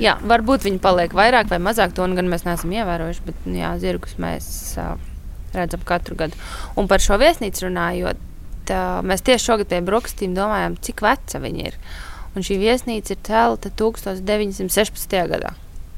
Jā, 0.00 0.18
varbūt 0.28 0.66
viņi 0.66 0.80
paliek 0.84 1.14
vairāk 1.16 1.48
vai 1.48 1.58
mazāk, 1.62 1.94
to 1.96 2.04
gan 2.18 2.26
mēs 2.28 2.44
neesam 2.44 2.72
ievērojuši, 2.74 3.22
bet 3.24 3.46
nu 3.48 3.56
jā, 3.62 3.70
zirgus 3.80 4.18
mēs 4.20 4.48
uh, 4.80 4.96
redzam 5.56 5.84
katru 5.88 6.18
gadu. 6.20 6.36
Un 6.76 6.88
par 6.90 7.00
šo 7.02 7.16
viesnīcu 7.20 7.64
runājot, 7.64 8.20
uh, 8.76 8.98
mēs 9.08 9.24
tieši 9.24 9.50
šogad 9.50 9.72
pie 9.72 9.80
brokastīm 9.86 10.36
domājam, 10.36 10.76
cik 10.84 11.00
veca 11.06 11.40
viņi 11.40 11.70
ir. 11.70 11.80
Un 12.36 12.44
šī 12.44 12.58
viesnīca 12.60 13.14
ir 13.14 13.20
celta 13.24 13.72
1916. 13.72 15.20
gadā. 15.32 15.54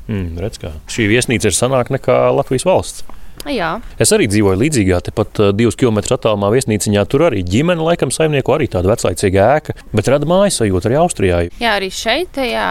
Mm, 0.08 0.38
redz, 0.40 0.60
kā. 0.62 0.72
Šī 0.88 1.08
viesnīca 1.10 1.50
ir 1.50 1.56
senāka 1.56 1.98
nekā 1.98 2.18
Latvijas 2.32 2.66
valsts. 2.68 3.04
Jā. 3.46 3.78
Es 4.02 4.10
arī 4.14 4.26
dzīvoju 4.30 4.58
līdzīgā, 4.60 4.98
tepat 5.08 5.40
uh, 5.40 5.50
divus 5.56 5.76
kilometrus 5.78 6.16
attālumā 6.16 6.50
viesnīciņā. 6.52 7.04
Tur 7.10 7.28
arī 7.28 7.44
ģimene, 7.46 7.84
laikam, 7.84 8.10
saimnieku 8.12 8.54
arī 8.54 8.66
tāda 8.72 8.90
veclaicīga 8.90 9.46
ēka, 9.58 9.76
bet 9.94 10.10
rada 10.10 10.28
mājas 10.28 10.58
sajūta 10.60 10.90
arī 10.90 10.98
Austrijā. 11.00 11.40
Jā, 11.60 11.76
arī 11.76 11.90
šeit, 11.94 12.32
tajā 12.36 12.66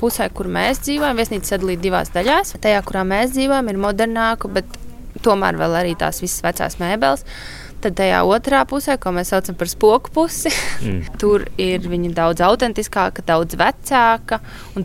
pusē, 0.00 0.28
kur 0.34 0.48
mēs 0.54 0.84
dzīvojam, 0.84 1.18
viesnīca 1.18 1.54
sadalīta 1.54 1.86
divās 1.88 2.14
daļās. 2.14 2.54
Tajā, 2.62 2.80
kurā 2.86 3.04
mēs 3.08 3.34
dzīvojam, 3.34 3.72
ir 3.72 3.82
modernāka, 3.84 4.50
bet 4.54 4.78
tomēr 5.24 5.58
vēl 5.60 5.78
arī 5.82 5.98
tās 5.98 6.22
visas 6.22 6.44
vecās 6.46 6.78
mēbeles. 6.80 7.26
Tad 7.84 7.98
tajā 7.98 8.22
otrā 8.24 8.62
pusē, 8.64 8.94
ko 8.96 9.10
mēs 9.12 9.28
saucam 9.28 9.56
par 9.60 9.68
spoku 9.68 10.12
pusi, 10.14 10.48
mm. 10.86 11.18
tur 11.20 11.42
ir 11.60 11.84
viņa 11.84 12.14
daudz 12.16 12.40
autentiskāka, 12.46 13.20
daudz 13.28 13.58
vecāka. 13.60 14.38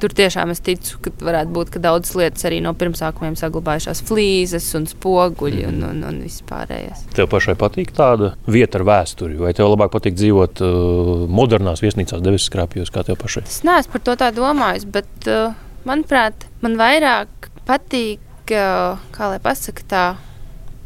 Tur 0.03 0.15
tiešām 0.17 0.51
es 0.51 0.59
ticu, 0.65 0.97
ka 1.05 1.13
varētu 1.23 1.55
būt 1.55 1.71
ka 1.71 1.81
daudzas 1.85 2.17
lietas 2.19 2.43
arī 2.49 2.59
no 2.65 2.73
pirmsākumiem 2.75 3.39
saglabājušās 3.39 4.03
flīzes 4.09 4.67
un 4.75 4.89
spoguļi 4.91 5.63
mm. 5.63 5.71
un, 5.71 5.87
un, 5.93 6.03
un 6.11 6.19
viss 6.25 6.43
pārējais. 6.49 7.07
Tev 7.15 7.31
pašai 7.31 7.55
patīk 7.59 7.95
tāda 7.95 8.33
vieta 8.51 8.81
ar 8.81 8.87
vēsturi, 8.91 9.39
vai 9.39 9.55
tev 9.55 9.71
labāk 9.71 9.95
patīk 9.95 10.19
dzīvot 10.19 10.63
uh, 10.65 11.25
modernās 11.31 11.83
viesnīcās, 11.85 12.23
debesu 12.25 12.51
skrāpjos, 12.51 12.91
kā 12.91 13.07
tev 13.07 13.19
pašai? 13.23 13.47
Es 13.47 13.63
neesmu 13.67 13.95
par 13.95 14.07
to 14.09 14.19
tā 14.19 14.33
domājis, 14.35 14.89
bet, 14.91 15.11
uh, 15.31 15.55
manuprāt, 15.87 16.49
man 16.65 16.75
vairāk 16.79 17.53
patīk, 17.69 18.19
uh, 18.51 18.99
kā 19.15 19.31
lai 19.31 19.39
pasaka 19.43 19.87
tā 19.87 20.07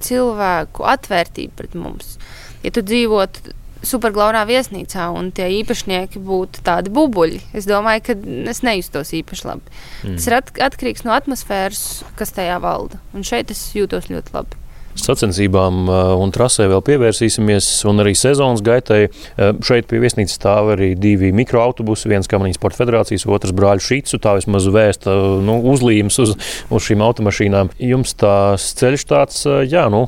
cilvēku 0.03 0.85
atvērtība 0.93 1.59
pret 1.59 1.75
mums. 1.77 2.17
Ja 2.63 2.71
tu 2.73 2.83
dzīvotu 2.85 3.53
superglaunā 3.83 4.45
viesnīcā 4.47 5.09
un 5.11 5.29
tie 5.35 5.49
īpašnieki 5.59 6.21
būtu 6.23 6.63
tādi 6.63 6.91
bubuļi, 6.93 7.41
es 7.57 7.67
domāju, 7.67 8.05
ka 8.07 8.17
es 8.51 8.63
nejustos 8.63 9.11
īpaši 9.19 9.47
labi. 9.49 9.77
Mm. 10.05 10.17
Tas 10.17 10.29
ir 10.29 10.37
atkarīgs 10.39 11.03
no 11.07 11.15
atmosfēras, 11.17 11.85
kas 12.19 12.31
tajā 12.37 12.61
valda. 12.63 13.01
Un 13.11 13.27
šeit 13.27 13.51
es 13.51 13.65
jūtos 13.75 14.07
ļoti 14.13 14.37
labi 14.37 14.62
sacensībām 14.99 15.87
uh, 15.87 16.13
un 16.21 16.33
trasē 16.33 16.67
vēl 16.71 16.83
pievērsīsimies, 16.85 17.69
un 17.89 18.03
arī 18.03 18.13
sezonas 18.17 18.63
gaitai. 18.65 19.07
Uh, 19.07 19.53
šeit 19.65 19.89
pie 19.89 20.01
viesnīcas 20.03 20.37
stāv 20.39 20.73
arī 20.75 20.93
divi 20.99 21.33
mikroautobusi, 21.35 22.11
viens 22.11 22.29
Kamerīnas 22.31 22.59
Sporta 22.59 22.81
federācijas, 22.83 23.27
otrs 23.27 23.55
brāļu 23.55 23.87
Šīcu. 23.87 24.21
Tā 24.23 24.35
vismaz 24.39 24.69
vēsta 24.73 25.15
nu, 25.45 25.59
uzlīmes 25.73 26.19
uz, 26.23 26.35
uz 26.69 26.85
šīm 26.85 27.03
automašīnām. 27.05 27.73
Jums 27.81 28.15
tās 28.19 28.69
ceļš 28.79 29.09
tāds, 29.09 29.43
jā, 29.69 29.87
nu, 29.93 30.05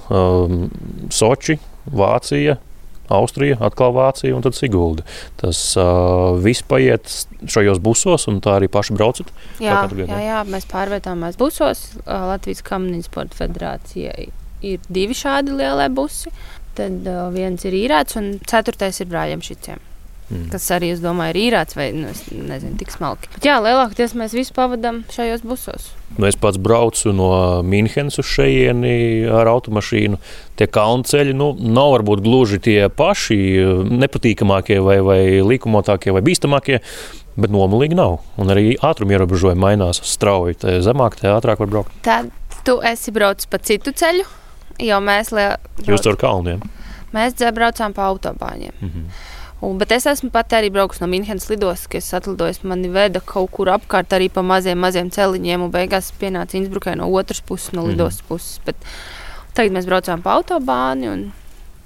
Soči, 1.14 1.60
Vācija. 1.86 2.60
Austrija, 3.14 3.54
atkal 3.62 3.92
Vācija 3.94 4.34
un 4.34 4.42
tad 4.42 4.56
Sigulda. 4.58 5.04
Tas 5.38 5.60
uh, 5.78 6.40
viss 6.42 6.66
paiet 6.66 7.06
šajos 7.46 7.78
busos, 7.78 8.26
un 8.32 8.40
tā 8.42 8.56
arī 8.58 8.70
paši 8.74 8.96
braucat. 8.98 9.30
Jā, 9.62 9.84
jā, 9.94 10.22
jā, 10.26 10.40
mēs 10.50 10.66
pārvietojāmies 10.72 11.38
busos 11.38 11.86
Latvijas 12.08 12.66
Kamerīnas 12.66 13.12
Sporta 13.12 13.38
federācijai 13.44 14.32
ir 14.74 14.86
divi 14.90 15.18
šādi 15.18 15.56
lielie 15.56 15.90
busi. 15.94 16.34
Tad 16.76 17.08
uh, 17.08 17.28
viens 17.32 17.64
ir 17.68 17.76
īrāts, 17.78 18.18
un 18.20 18.36
ceturtais 18.48 19.00
ir 19.00 19.12
brāļiem 19.12 19.44
šitiem. 19.46 19.84
Mm. 20.26 20.48
Kas 20.50 20.64
arī, 20.74 20.88
es 20.90 21.02
domāju, 21.04 21.36
ir 21.36 21.38
īrāts 21.52 21.76
vai 21.78 21.92
nu, 21.94 22.10
nezinu, 22.50 22.74
tik 22.80 22.90
smalki. 22.90 23.30
Bet, 23.36 23.44
jā, 23.46 23.60
lielākoties 23.62 24.16
mēs 24.18 24.34
visi 24.34 24.56
pavadām 24.56 25.04
šajos 25.14 25.44
busos. 25.46 25.92
Nu, 26.16 26.26
es 26.26 26.38
pats 26.42 26.58
braucu 26.58 27.14
no 27.14 27.28
Münchenes 27.68 28.18
uz 28.22 28.26
šejieni 28.32 29.28
ar 29.30 29.52
automašīnu. 29.52 30.18
Tie 30.58 30.68
kalnu 30.72 31.06
ceļi 31.06 31.36
nu, 31.38 31.52
nav 31.62 31.94
varbūt 32.00 32.24
gluži 32.26 32.58
tie 32.66 32.80
paši 32.90 33.38
nepatīkamākie, 33.92 34.80
vai, 34.82 34.98
vai 35.06 35.20
likumotākie, 35.46 36.16
vai 36.16 36.24
bīstamākie. 36.26 36.82
Bet 37.36 37.52
nomulīgi 37.54 37.98
nav. 38.00 38.22
Un 38.42 38.50
arī 38.50 38.74
ātruma 38.80 39.14
ierobežojumi 39.18 39.62
mainās 39.62 40.00
strauji. 40.08 40.58
Te 40.64 40.80
zemāk, 40.82 41.20
te 41.20 41.30
ātrāk 41.30 41.62
var 41.62 41.70
braukt. 41.70 42.02
Tad 42.08 42.32
tu 42.66 42.80
esi 42.82 43.14
braucis 43.14 43.52
pa 43.52 43.62
citu 43.62 43.94
ceļu. 43.94 44.26
Jo 44.84 45.00
mēs 45.04 45.32
liel... 45.36 45.56
Jūs 45.88 46.04
tur 46.04 46.18
kalniem? 46.20 46.64
Mēs 47.16 47.38
braucām 47.56 47.94
pa 47.96 48.10
autobāņiem. 48.12 48.74
Mm 48.82 48.90
-hmm. 48.90 49.10
Un, 49.62 49.78
bet 49.78 49.92
es 49.96 50.06
esmu 50.06 50.30
pat 50.30 50.52
arī 50.54 50.70
braucis 50.70 51.00
no 51.02 51.08
Münchenes 51.08 51.48
lidostas, 51.50 51.88
kas 51.88 52.14
atlidojas. 52.14 52.64
Mani 52.64 52.90
veda 52.92 53.22
kaut 53.24 53.52
kur 53.52 53.68
apkārt 53.68 54.12
arī 54.14 54.28
pa 54.30 54.42
maziem, 54.42 54.78
maziem 54.78 55.10
celiņiem, 55.10 55.62
un 55.62 55.72
beigās 55.72 56.12
pienāca 56.20 56.58
Innsbrukai 56.60 56.96
no 56.96 57.08
otras 57.08 57.42
puses, 57.42 57.72
no 57.74 57.86
lidostas 57.88 58.22
mm 58.22 58.28
puses. 58.28 58.60
Bet 58.66 58.76
tagad 59.54 59.72
mēs 59.72 59.86
braucām 59.86 60.22
pa 60.22 60.36
autobāni. 60.38 61.10
Un, 61.10 61.32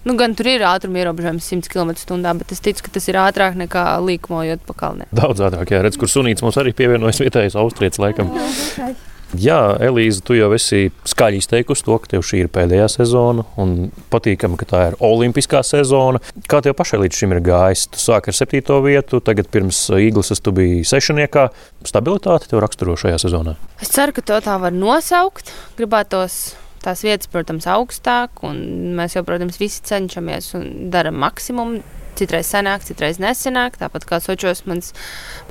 Nu, 0.08 0.16
gan 0.16 0.32
tur 0.32 0.48
ir 0.48 0.64
ātruma 0.64 1.02
ierobežojums 1.02 1.44
100 1.52 1.68
km/h, 1.68 2.32
bet 2.40 2.54
es 2.56 2.64
ticu, 2.64 2.86
ka 2.86 2.94
tas 2.96 3.08
ir 3.12 3.18
ātrāk 3.20 3.58
nekā 3.60 3.84
līkumojot 4.00 4.64
pa 4.66 4.74
kalniem. 4.74 5.10
Daudz 5.12 5.44
ātrāk, 5.44 5.74
jā, 5.76 5.82
redz, 5.84 6.00
kur 6.00 6.08
sunīts 6.08 6.42
mums 6.46 6.56
arī 6.62 6.72
pievienojas 6.72 7.20
vietējais 7.20 7.58
austrietis 7.60 8.00
laikam. 8.00 8.32
Jā, 8.32 8.94
Elīze, 9.36 10.24
tu 10.26 10.34
jau 10.34 10.50
esi 10.56 10.90
skaļi 11.08 11.42
izteikusi 11.44 11.86
to, 11.86 11.98
ka 12.02 12.10
tev 12.16 12.24
šī 12.26 12.44
ir 12.44 12.50
pēdējā 12.54 12.88
sezona 12.90 13.46
un 13.62 13.92
patīkami, 14.10 14.58
ka 14.58 14.66
tā 14.70 14.82
ir 14.90 14.98
olimpiskā 15.06 15.62
sezona. 15.66 16.22
Kā 16.50 16.64
tev 16.66 16.74
pašai 16.80 17.04
līdz 17.04 17.20
šim 17.20 17.36
ir 17.36 17.44
gājis? 17.46 17.86
Tu 17.94 18.02
sāki 18.02 18.34
ar 18.34 18.38
septīto 18.40 18.80
vietu, 18.86 19.22
tagad 19.22 19.52
pirms 19.54 19.84
īglas 19.94 20.34
tu 20.42 20.56
biji 20.56 20.82
sešniekā. 20.90 21.50
Stabilitāte 21.86 22.50
tev 22.50 22.64
raksturo 22.66 22.98
šajā 22.98 23.22
sezonā? 23.22 23.56
Es 23.84 23.94
ceru, 23.94 24.18
ka 24.18 24.26
to 24.26 24.42
tā 24.46 24.58
var 24.62 24.74
nosaukt. 24.74 25.54
Gribētos 25.78 26.58
tās 26.84 27.04
vietas, 27.06 27.30
protams, 27.32 27.68
augstāk, 27.70 28.42
un 28.48 28.60
mēs 28.98 29.18
jau, 29.18 29.26
protams, 29.28 29.60
visi 29.62 29.84
cenšamies 29.86 30.54
un 30.58 30.70
darām 30.94 31.20
maksimumu. 31.22 31.84
Citreiz 32.20 32.50
senāk, 32.52 32.84
citreiz 32.84 33.20
nesenāk. 33.22 33.78
Tāpat 33.80 34.04
kā 34.10 34.18
Sočos, 34.20 34.66
mans 34.68 34.90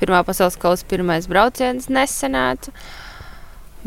pirmā 0.00 0.20
pasaules 0.26 0.58
kausa 0.60 0.84
pirmais 0.90 1.28
brauciens 1.30 1.86
nesenāca. 1.88 2.74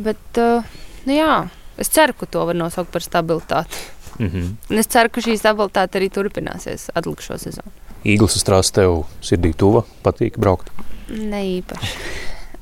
Bet, 0.02 0.40
uh, 0.42 0.64
nu 1.08 1.18
jā, 1.18 1.36
es 1.82 1.92
ceru, 1.94 2.16
ka 2.18 2.30
to 2.30 2.46
var 2.50 2.58
nosaukt 2.58 2.92
par 2.94 3.04
stabilitāti. 3.06 3.78
Mm 4.20 4.30
-hmm. 4.30 4.56
Un 4.70 4.78
es 4.78 4.88
ceru, 4.88 5.10
ka 5.10 5.22
šī 5.22 5.38
stabilitāte 5.38 6.00
arī 6.00 6.10
turpināsies 6.10 6.90
atlikušo 6.94 7.38
sezonu. 7.38 7.72
Īglis 8.06 8.38
strāsts 8.38 8.72
tev 8.72 9.04
sirdī 9.22 9.54
tuva, 9.54 9.84
patīk 10.04 10.38
braukt? 10.38 10.72
Ne 11.10 11.42
īpaši. 11.62 11.98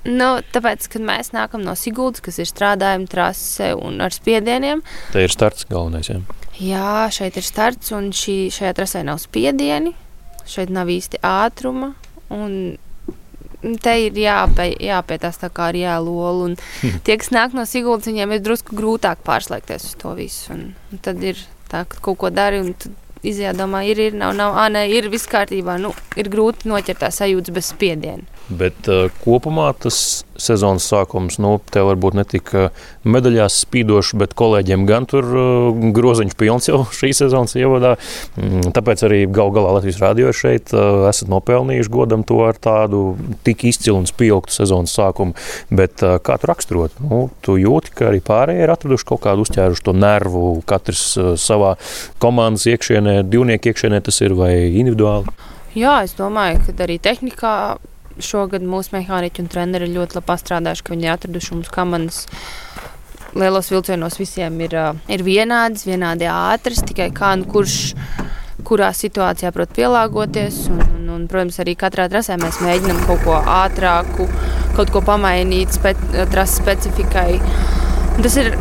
Nu, 0.08 0.40
tāpēc, 0.54 0.88
kad 0.88 1.02
mēs 1.04 1.34
nākam 1.36 1.64
no 1.66 1.76
Sigūdas, 1.76 2.22
kas 2.24 2.40
ir 2.40 2.48
strādājuma 2.48 3.08
trase 3.08 3.74
un 3.76 4.00
ar 4.02 4.16
spiedieniem, 4.16 4.82
tā 5.12 5.26
ir 5.26 5.34
starts 5.34 5.68
galvenais. 5.70 6.08
Jā, 6.10 6.22
jā 6.60 7.10
šeit 7.12 7.38
ir 7.38 7.44
starts, 7.44 7.92
un 7.92 8.12
šī, 8.16 8.48
šajā 8.56 8.74
trasē 8.74 9.04
nav 9.04 9.20
spiedieni, 9.20 9.92
šeit 10.48 10.70
nav 10.70 10.88
īsti 10.88 11.20
ātruma. 11.26 11.94
Un 12.30 12.78
te 13.84 13.96
ir 14.06 14.18
jāpie, 14.20 14.72
jāpietās 14.90 15.42
tā 15.42 15.50
kā 15.52 15.70
ar 15.72 15.78
hmm. 15.80 16.56
tie, 17.06 17.18
kas 17.20 17.32
nāk 17.36 17.56
no 17.58 17.66
Siguldas, 17.68 18.08
viņiem 18.08 18.36
ir 18.36 18.44
drusku 18.46 18.78
grūtāk 18.78 19.24
pārslēgties 19.28 19.92
uz 19.92 20.00
to 20.00 20.16
visu. 20.18 20.54
Un, 20.56 20.66
un 20.92 21.04
tad 21.04 21.22
ir 21.24 21.40
tā, 21.72 21.86
ka 21.86 22.02
kaut 22.02 22.20
ko 22.24 22.34
dari 22.34 22.62
un 22.64 22.74
izjādomā 23.26 23.84
ir, 23.90 24.00
ir, 24.00 24.16
nav, 24.16 24.34
nav, 24.38 24.56
ā, 24.56 24.70
nē, 24.72 24.86
ir 24.96 25.10
viss 25.12 25.28
kārtībā. 25.30 25.76
Nu, 25.82 25.92
ir 26.20 26.32
grūti 26.32 26.70
noķert 26.72 27.04
tā 27.04 27.12
sajūtas 27.14 27.56
bez 27.56 27.72
spiediena. 27.74 28.24
Bet 28.50 28.88
uh, 28.90 29.10
kopumā 29.24 29.70
tas 29.84 30.24
sezonas 30.42 30.88
sākums, 30.90 31.38
nu, 31.42 31.58
tev 31.72 31.90
varbūt 31.92 32.18
ne 32.18 32.26
tik 32.28 32.52
medaļās 33.08 33.62
spīdošs, 33.66 34.16
bet 34.20 34.36
kolēģiem 34.40 34.86
gan 34.90 35.08
tur 35.10 35.28
uh, 35.30 35.92
groziņš 35.96 36.36
pilns 36.40 36.70
jau 36.70 36.82
šī 37.00 37.12
sezonas 37.18 37.56
ievadā. 37.60 37.96
Mm, 38.40 38.72
tāpēc 38.76 39.04
arī 39.08 39.22
gal 39.34 39.54
galā 39.56 39.76
Latvijas 39.78 40.02
rādio 40.04 40.34
šeit 40.36 40.74
uh, 40.76 41.08
esat 41.10 41.32
nopelnījuši 41.32 41.94
godam 41.94 42.26
to 42.28 42.42
ar 42.48 42.60
tādu 42.60 43.04
tik 43.48 43.66
izcilu 43.70 44.02
un 44.02 44.10
spilgtu 44.10 44.56
sezonas 44.56 44.96
sākumu. 44.96 45.36
Bet 45.74 46.00
kā 46.00 46.38
tu 46.40 46.50
raksturot? 46.50 46.98
Nu, 47.04 47.28
tu 47.46 47.58
jūti, 47.60 47.94
ka 47.96 48.10
arī 48.10 48.22
pārējie 48.26 48.66
ir 48.66 48.74
atraduši 48.74 49.08
kaut 49.12 49.24
kādu 49.26 49.46
uzķēruši 49.46 49.86
to 49.86 49.96
nervu, 49.98 50.44
katrs 50.70 51.06
savā 51.42 51.76
komandas 52.22 52.68
iekšienē, 52.70 53.22
divnieku 53.30 53.72
iekšienē 53.72 54.02
tas 54.06 54.20
ir 54.26 54.36
vai 54.38 54.54
individuāli. 54.70 55.30
Jā, 55.78 56.00
es 56.08 56.16
domāju, 56.18 56.64
ka 56.66 56.74
arī 56.86 56.98
tehnikā 57.02 57.54
šogad 58.24 58.66
mūsu 58.66 58.96
mehāniķi 58.96 59.44
un 59.44 59.52
treneri 59.52 59.92
ļoti 59.94 60.20
labi 60.20 60.30
pastrādājuši, 60.30 60.86
ka 60.86 60.96
viņi 60.96 61.08
ir 61.08 61.14
atraduši 61.14 61.56
mums 61.56 61.72
komandas. 61.74 62.24
Lielos 63.38 63.70
vilcienos 63.70 64.18
visiem 64.18 64.58
ir, 64.66 64.74
ir 65.08 65.24
vienādas, 65.26 65.86
vienādi 65.86 66.26
ātras, 66.32 66.82
tikai 66.88 67.12
kā 67.14 67.36
nu 67.38 67.46
kurš 67.50 67.94
kurā 68.66 68.90
situācijā 68.96 69.52
prot 69.56 69.72
pielāgoties. 69.76 70.64
Un, 70.72 70.82
un, 70.86 71.06
un, 71.16 71.28
protams, 71.30 71.60
arī 71.64 71.76
katrā 71.80 72.10
trasē 72.12 72.38
mēs 72.42 72.62
mēģinām 72.64 73.04
kaut 73.08 73.24
ko 73.26 73.38
ātrāku, 73.40 74.28
kaut 74.78 74.92
ko 74.94 75.04
pamainīt 75.06 75.78
spe, 75.78 75.96
trases 76.32 76.60
specifikai. 76.62 77.40
Tas 78.20 78.36
ir 78.42 78.52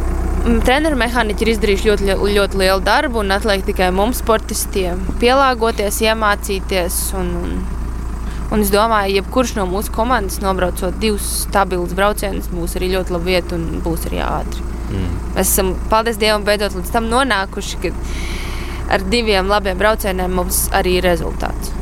treneru 0.65 0.99
mehāniķi 1.01 1.45
ir 1.45 1.53
izdarījuši 1.55 1.91
ļoti, 1.91 2.13
ļoti 2.37 2.63
lielu 2.63 2.85
darbu, 2.87 3.25
un 3.25 3.35
atliek 3.35 3.65
tikai 3.67 3.91
mums, 3.95 4.23
sportistiem, 4.23 5.03
pielāgoties, 5.23 6.01
iemācīties. 6.07 7.03
Un, 7.19 7.35
un, 7.43 7.59
Un 8.49 8.63
es 8.65 8.71
domāju, 8.73 9.11
ka 9.11 9.17
jebkurš 9.19 9.55
no 9.59 9.67
mūsu 9.69 9.93
komandas 9.93 10.41
nobraucot 10.41 10.97
divus 11.03 11.27
stabilus 11.45 11.93
braucienus, 11.97 12.49
būs 12.49 12.79
arī 12.79 12.95
ļoti 12.95 13.13
labi 13.13 13.35
vieta 13.35 13.59
un 13.59 13.83
būs 13.85 14.07
arī 14.09 14.23
ātri. 14.25 14.65
Mm. 14.89 15.11
Mēs 15.35 15.51
esam, 15.53 15.75
paldies 15.91 16.17
Dievam, 16.21 16.47
beidzot 16.47 16.79
līdz 16.79 16.95
tam 16.95 17.11
nonākuši, 17.13 17.81
ka 17.83 17.93
ar 18.97 19.05
diviem 19.13 19.51
labiem 19.53 19.77
braucieniem 19.81 20.33
mums 20.41 20.65
arī 20.73 20.97
ir 20.99 21.05
rezultāts. 21.05 21.75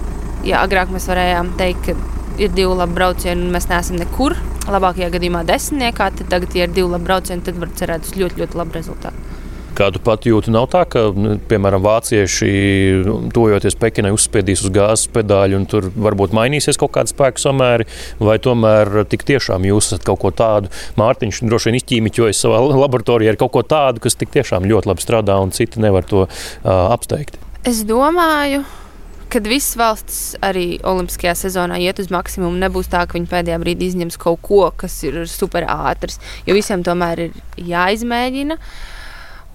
Ja 0.46 0.64
agrāk 0.66 0.90
mēs 0.94 1.06
varējām 1.10 1.54
teikt, 1.60 1.86
ka 1.86 2.42
ir 2.42 2.50
divi 2.54 2.74
labi 2.74 2.98
braucieni 2.98 3.46
un 3.46 3.54
mēs 3.54 3.70
neesam 3.70 4.00
nekur, 4.02 4.34
labākajā 4.66 5.12
gadījumā 5.14 5.44
desmitniekā, 5.46 6.10
tad 6.18 6.34
tagad, 6.34 6.58
ja 6.58 6.66
ir 6.66 6.74
divi 6.74 6.90
labi 6.90 7.06
braucieni, 7.06 7.46
tad 7.46 7.62
var 7.62 7.70
cerēt 7.78 8.10
uz 8.10 8.18
ļoti, 8.18 8.42
ļoti 8.42 8.58
labu 8.58 8.74
rezultātu. 8.74 9.25
Kā 9.76 9.90
tu 9.92 10.00
pat 10.00 10.24
jūti, 10.24 10.48
nav 10.54 10.70
tā, 10.72 10.86
ka, 10.88 11.02
nu, 11.12 11.34
piemēram, 11.50 11.82
vācieši 11.84 12.46
tojoties 13.36 13.76
Pekinai 13.76 14.12
uzspiedīs 14.14 14.62
uz 14.64 14.72
gāzes 14.72 15.10
pedāļu 15.12 15.58
un 15.58 15.66
tur 15.68 15.90
varbūt 15.92 16.32
mainīsies 16.36 16.80
kaut 16.80 16.94
kāda 16.94 17.12
spēka 17.12 17.42
samēri, 17.42 17.84
vai 18.16 18.38
tomēr 18.40 19.02
tik 19.12 19.26
tiešām 19.28 19.66
jūs 19.68 19.90
esat 19.90 20.06
kaut 20.08 20.22
ko 20.22 20.32
tādu, 20.32 20.72
Mārtiņš 20.96 21.42
droši 21.44 21.68
vien 21.68 21.78
izķīmiķojas 21.82 22.40
savā 22.46 22.62
laboratorijā 22.84 23.34
ar 23.34 23.40
kaut 23.42 23.52
ko 23.58 23.66
tādu, 23.68 24.00
kas 24.06 24.16
tik 24.16 24.32
tiešām 24.38 24.64
ļoti 24.64 24.92
labi 24.94 25.04
strādā 25.04 25.36
un 25.44 25.52
citi 25.52 25.84
nevar 25.84 26.08
to 26.08 26.24
uh, 26.24 26.72
apsteigt? 26.72 27.36
Es 27.68 27.84
domāju, 27.84 28.64
kad 29.28 29.52
visas 29.52 29.76
valstis 29.76 30.20
arī 30.40 30.78
Olimpiskajā 30.88 31.36
sezonā 31.36 31.76
iet 31.84 32.00
uz 32.00 32.08
maksimumu, 32.14 32.56
nebūs 32.64 32.88
tā, 32.88 33.04
ka 33.04 33.18
viņi 33.18 33.28
pēdējā 33.28 33.60
brīdī 33.60 33.92
izņems 33.92 34.16
kaut 34.24 34.40
ko, 34.46 34.64
kas 34.72 35.02
ir 35.04 35.24
super 35.28 35.68
ātrs. 35.68 36.16
Jo 36.48 36.56
visiem 36.56 36.84
tomēr 36.86 37.26
ir 37.28 37.40
jāizmēģina, 37.60 38.56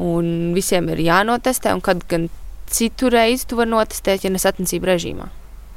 un 0.02 0.52
visiem 0.58 0.90
ir 0.94 1.04
jānotestē. 1.06 1.76
Un 1.78 1.84
kad 1.86 2.04
gan 2.10 2.28
citu 2.72 3.12
reizi 3.12 3.48
tu 3.48 3.60
vari 3.60 3.74
notestēt, 3.74 4.26
ja 4.26 4.34
nesatniecību 4.34 4.90
režīmā. 4.90 5.30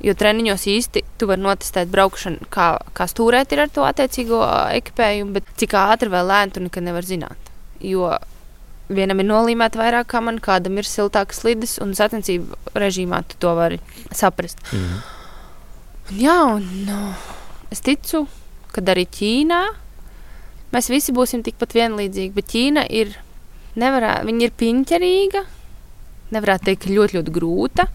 Jo 0.05 0.13
treniņos 0.19 0.67
īsti 0.69 1.05
tu 1.21 1.29
vari 1.31 1.45
notestēt 1.45 1.89
braukšanu, 1.93 2.51
kā, 2.53 2.75
kā 2.97 3.07
stūrēt 3.09 3.55
ar 3.57 3.73
to 3.73 3.87
attiecīgo 3.87 4.43
ekipējumu, 4.81 5.37
bet 5.39 5.49
cik 5.61 5.77
ātri 5.81 6.13
vai 6.13 6.25
lēni 6.27 6.55
tu 6.55 6.65
nekad 6.65 6.85
nevari 6.89 7.13
zināt. 7.15 7.53
Jo 7.81 8.17
vienam 8.93 9.23
ir 9.23 9.29
nolīmēta 9.31 9.81
vairāk 9.81 10.11
kā 10.13 10.21
man, 10.21 10.43
kādam 10.45 10.77
ir 10.81 10.89
siltāks 10.89 11.41
slidis, 11.41 11.79
un 11.81 11.95
sacensību 11.97 12.59
režīmā 12.77 13.23
tu 13.31 13.39
to 13.41 13.55
vari 13.57 13.81
saprast. 14.13 14.61
Mm 14.73 15.15
un, 16.11 16.19
jā, 16.21 16.37
un 16.57 16.67
no, 16.87 17.15
es 17.73 17.83
ticu, 17.85 18.27
ka 18.73 18.83
arī 18.93 19.07
Ķīnā 19.07 19.63
mēs 20.75 20.91
visi 20.91 21.15
būsim 21.15 21.45
tikpat 21.47 21.75
vienlīdzīgi, 21.77 22.35
bet 22.35 22.51
Ķīna 22.51 22.87
ir, 22.91 23.15
nevarā, 23.81 24.17
ir 24.25 24.55
piņķerīga, 24.61 25.45
nevarētu 26.35 26.71
teikt, 26.71 26.89
ļoti, 26.91 27.19
ļoti 27.19 27.35
grūta, 27.35 27.89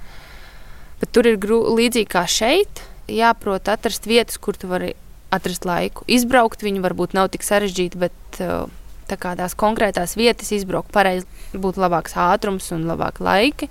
bet 1.00 1.13
tur 1.15 1.30
ir 1.30 1.39
grū, 1.42 1.62
līdzīgi 1.80 2.10
kā 2.12 2.26
šeit, 2.30 2.84
jāprot 3.10 3.72
atrast 3.72 4.08
vietas, 4.10 4.38
kur 4.42 4.58
tu 4.60 4.70
vari 4.72 4.94
atrast 5.34 5.65
laiku. 5.68 6.06
Izbraukt 6.10 6.63
viņu 6.65 6.84
varbūt 6.84 7.15
nav 7.18 7.30
tik 7.34 7.46
sarežģīti, 7.46 8.02
bet 8.02 8.42
uh, 8.44 8.70
tās 9.10 9.56
konkrētās 9.58 10.15
vietas 10.20 10.52
izbraukt 10.54 10.92
pareizi, 10.94 11.28
būtu 11.54 11.82
labāks 11.82 12.18
ātrums 12.18 12.70
un 12.76 12.86
labāk 12.89 13.22
laiki. 13.24 13.70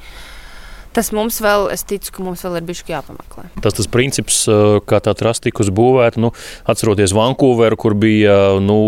Tas 0.96 1.10
mums 1.14 1.36
vēl, 1.44 1.68
es 1.74 1.84
ticu, 1.86 2.10
ka 2.14 2.24
mums 2.24 2.42
vēl 2.46 2.58
ir 2.58 2.66
bijis 2.68 2.80
jāpameklē. 2.88 3.44
Tas 3.62 3.76
tas 3.76 3.88
princips, 3.92 4.40
kā 4.88 5.00
tā 5.04 5.12
trasta 5.18 5.48
tika 5.48 5.62
uzbūvēta, 5.64 6.20
nu, 6.22 6.32
atceroties 6.68 7.14
Vankūveru, 7.16 7.78
kur 7.80 7.94
bija 7.98 8.38
nu, 8.64 8.78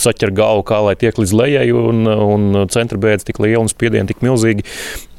saķer 0.00 0.34
galvu, 0.36 0.66
kā 0.68 0.82
lai 0.84 0.94
tiek 1.00 1.18
līdz 1.18 1.34
lejai, 1.40 1.64
un, 1.74 2.04
un 2.06 2.62
centra 2.72 3.00
bēdas 3.00 3.26
tik 3.26 3.40
liela 3.42 3.64
un 3.64 3.72
spiedieni 3.72 4.12
tik 4.12 4.22
milzīgi. 4.24 4.66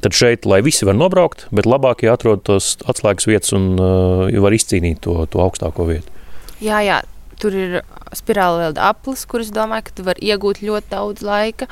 Tad 0.06 0.14
šeit, 0.14 0.46
lai 0.46 0.62
visi 0.66 0.86
var 0.86 0.98
nobraukt, 0.98 1.48
bet 1.56 1.66
labāk 1.66 2.06
jāatrod 2.06 2.46
tos 2.46 2.76
atslēgas 2.86 3.26
vietas 3.26 3.56
un 3.58 3.74
uh, 3.82 4.42
var 4.46 4.54
izcīnīt 4.54 5.02
to, 5.02 5.18
to 5.34 5.42
augstāko 5.42 5.88
vietu. 5.90 6.14
Jā, 6.62 6.84
jā, 6.86 7.02
tur 7.42 7.56
ir 7.58 7.80
spirāli 8.16 8.68
vēl 8.68 8.82
aplis, 8.86 9.26
kuras 9.30 9.50
domāju, 9.56 9.88
ka 9.88 9.96
tu 9.98 10.06
vari 10.06 10.30
iegūt 10.30 10.62
ļoti 10.64 10.94
daudz 10.94 11.26
laika. 11.26 11.68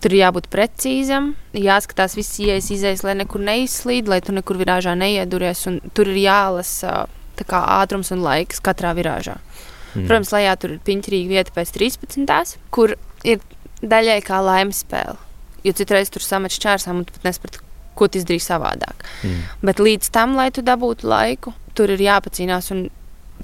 Tur 0.00 0.14
ir 0.14 0.22
jābūt 0.22 0.48
precīzam, 0.52 1.34
jāskatās 1.52 2.16
viss 2.16 2.38
ieejas, 2.40 2.70
izējas, 2.72 3.02
lai 3.04 3.18
nekur 3.20 3.42
neizslīd, 3.44 4.08
lai 4.08 4.22
tu 4.24 4.32
nekur 4.32 4.56
virāžā 4.60 4.94
neieduries. 4.96 5.66
Tur 5.96 6.08
ir 6.08 6.22
jālasa 6.22 7.04
kā, 7.40 7.60
ātrums 7.80 8.12
un 8.14 8.24
laiks 8.24 8.62
katrā 8.64 8.94
virāžā. 8.96 9.38
Mm. 9.94 10.06
Protams, 10.06 10.32
lejā 10.34 10.54
tur 10.60 10.76
ir 10.76 10.84
piņķīga 10.86 11.30
vieta 11.30 11.54
pēc 11.56 11.72
13. 11.76 12.56
kur 12.72 12.94
ir 13.26 13.42
daļai 13.80 14.20
kā 14.24 14.40
laimes 14.44 14.84
spēle. 14.84 15.18
Jo 15.64 15.74
citreiz 15.76 16.12
tur 16.12 16.24
samet 16.24 16.54
šķērsām 16.56 17.02
un 17.02 17.08
pat 17.08 17.26
nesaproti, 17.26 17.60
ko 17.96 18.08
tu 18.08 18.20
izdarīji 18.20 18.46
savādāk. 18.46 19.04
Mm. 19.26 19.42
Bet 19.68 19.82
līdz 19.82 20.12
tam, 20.14 20.36
lai 20.38 20.48
tu 20.54 20.64
dabūtu 20.64 21.08
laiku, 21.10 21.52
tur 21.76 21.92
ir 21.92 22.00
jāpacīnās. 22.00 22.70
Un 22.72 22.86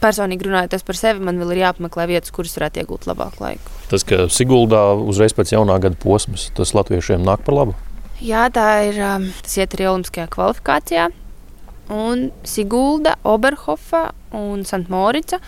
personīgi 0.02 0.46
runājot 0.46 0.84
par 0.86 0.98
sevi, 0.98 1.24
man 1.24 1.40
vēl 1.40 1.54
ir 1.54 1.62
jāapmeklē 1.64 2.06
vietas, 2.10 2.32
kuras 2.34 2.56
varētu 2.58 2.82
iegūt 2.82 3.08
labāku 3.08 3.44
laiku. 3.44 3.74
Tas, 3.90 4.04
ka 4.06 4.26
Siguldā 4.32 4.82
uzreiz 4.98 5.34
pēc 5.36 5.54
jaunā 5.54 5.78
gada 5.82 5.98
posmas, 6.02 6.50
tas 6.56 6.74
latviešiem 6.76 7.24
nāk 7.26 7.44
par 7.46 7.56
labu. 7.58 7.76
Jā, 8.24 8.46
tā 8.52 8.66
ir. 8.88 9.00
Um, 9.04 9.28
tas 9.44 9.58
iet 9.60 9.74
arī 9.76 9.90
Olimpiskajā 9.90 10.28
kvalifikācijā. 10.32 11.10
Un 11.92 12.30
Sigulda, 12.48 13.14
Oberhofa 13.28 14.08
un 14.34 14.64
Santmorica 14.66 15.38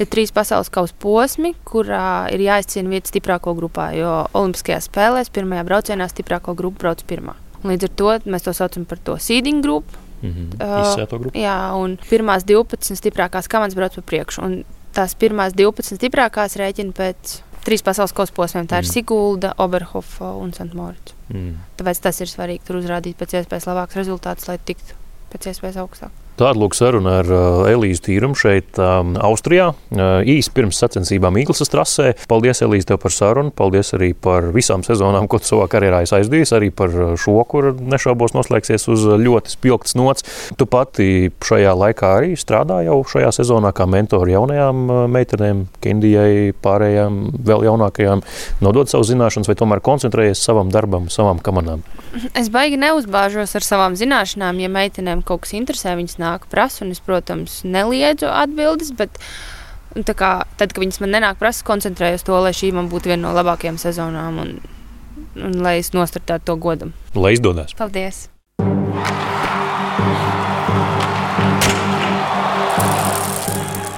ir 0.00 0.08
trīs 0.12 0.32
pasaules 0.32 0.70
kausa 0.72 0.94
posmi, 1.00 1.52
kurā 1.68 2.28
ir 2.32 2.44
jāizcīna 2.46 2.94
vieta 2.94 3.10
stiprāko 3.10 3.56
grupā. 3.58 3.90
Jo 3.98 4.14
Olimpiskajās 4.38 4.88
spēlēs 4.90 5.32
pirmajā 5.34 5.66
braucienā 5.68 6.08
stiprāko 6.12 6.56
grupu 6.56 6.84
brauc 6.84 7.04
pirmā. 7.08 7.36
Līdz 7.66 7.88
ar 7.88 7.94
to 7.98 8.16
mēs 8.30 8.46
to 8.46 8.54
saucam 8.54 8.86
par 8.88 9.02
to 9.02 9.18
seeding 9.20 9.64
grupu. 9.64 10.05
Mm 10.22 10.32
-hmm. 10.32 11.18
Grupu. 11.18 11.38
Jā, 11.38 11.74
un 11.76 11.98
pirmās 12.10 12.44
12 12.44 12.96
stiprākās 12.96 13.48
komandas 13.48 13.76
brauc 13.76 13.94
pa 13.94 14.02
priekšu. 14.02 14.42
Un 14.42 14.64
tās 14.94 15.14
pirmās 15.14 15.52
12 15.52 15.96
stiprākās 15.96 16.56
rēķina 16.56 16.92
pēc 16.92 17.40
trīs 17.66 17.82
pasaules 17.82 18.12
kausa 18.12 18.32
posmiem. 18.32 18.66
Tā 18.66 18.76
mm. 18.76 18.84
ir 18.84 18.92
Sigulda, 18.92 19.54
Oberhofa 19.58 20.32
un 20.32 20.52
Santmorits. 20.52 21.14
Mm. 21.28 21.56
Tāpēc 21.76 22.00
tas 22.00 22.20
ir 22.20 22.26
svarīgi 22.26 22.64
tur 22.66 22.76
uzrādīt 22.76 23.16
pēc 23.16 23.40
iespējas 23.40 23.66
labākus 23.66 23.96
rezultātus, 23.96 24.48
lai 24.48 24.58
tiktu 24.58 24.94
pēc 25.32 25.50
iespējas 25.52 25.76
augstāk. 25.82 26.25
Tāda 26.36 26.60
lūk 26.60 26.74
saruna 26.76 27.20
ar 27.22 27.30
uh, 27.32 27.62
Elīzu 27.70 28.02
Tīrumu 28.04 28.36
šeit, 28.36 28.76
um, 28.76 29.14
Austrijā. 29.24 29.70
Uh, 29.88 30.20
īsi 30.28 30.50
pirms 30.52 30.76
sacensībām 30.82 31.38
Īglas 31.40 31.64
trasē. 31.72 32.10
Paldies, 32.28 32.60
Elīze, 32.66 32.90
tev 32.90 32.98
par 33.00 33.14
sarunu. 33.14 33.52
Paldies 33.56 33.94
arī 33.96 34.10
par 34.12 34.50
visām 34.52 34.84
sezonām, 34.84 35.30
ko 35.32 35.40
tu 35.40 35.48
savā 35.48 35.64
karjerā 35.72 36.02
esi 36.04 36.12
aizdījis. 36.18 36.52
Arī 36.58 36.68
par 36.76 36.92
šo, 37.16 37.38
kur 37.48 37.70
nešaubos 37.80 38.36
noslēgsies 38.36 38.84
uz 38.92 39.06
ļoti 39.22 39.54
spilgts 39.54 39.96
nots. 39.96 40.26
Tu 40.60 40.68
pati 40.68 41.08
šajā 41.40 41.72
laikā 41.72 42.12
arī 42.18 42.36
strādā 42.36 42.82
jau 42.84 42.98
šajā 43.08 43.32
sezonā 43.38 43.72
kā 43.76 43.88
mentori 43.88 44.36
jaunajām 44.36 44.84
uh, 44.90 45.02
meitenēm, 45.16 45.64
Kindijai, 45.80 46.52
pārējām 46.60 47.18
vēl 47.48 47.64
jaunākajām. 47.70 48.26
Nodod 48.60 48.92
savu 48.92 49.08
zināšanas 49.08 49.48
vai 49.48 49.56
tomēr 49.56 49.80
koncentrējies 49.88 50.44
savam 50.44 50.68
darbam, 50.74 51.08
savām 51.08 51.40
kamanām? 51.40 51.80
Es 52.36 52.52
baigi 52.52 52.76
neuzbāžos 52.80 53.56
ar 53.56 53.64
savām 53.64 53.96
zināšanām. 53.96 54.60
Ja 54.60 54.70
meitenēm 54.72 55.24
kaut 55.26 55.44
kas 55.44 55.56
interesē, 55.56 55.96
viņas 55.98 56.20
nāk 56.26 56.48
prasa, 56.52 56.84
un 56.84 56.92
es, 56.94 57.02
protams, 57.02 57.60
neliedzu 57.64 58.28
atbildes. 58.30 58.92
Bet, 58.98 59.20
kā, 59.96 60.32
tad, 60.58 60.72
kad 60.72 60.82
viņas 60.82 61.02
man 61.04 61.14
nenāk 61.16 61.40
prasa, 61.42 61.64
koncentrējos 61.66 62.26
to, 62.26 62.36
lai 62.42 62.54
šī 62.56 62.72
man 62.76 62.90
būtu 62.92 63.12
viena 63.12 63.28
no 63.28 63.34
labākajām 63.38 63.80
sezonām, 63.80 64.40
un, 64.44 64.56
un 65.40 65.60
lai 65.64 65.78
es 65.82 65.94
nostartētu 65.96 66.50
to 66.50 66.58
godam. 66.60 66.96
Lai 67.16 67.36
izdodas! 67.38 67.76
Paldies! 67.78 68.26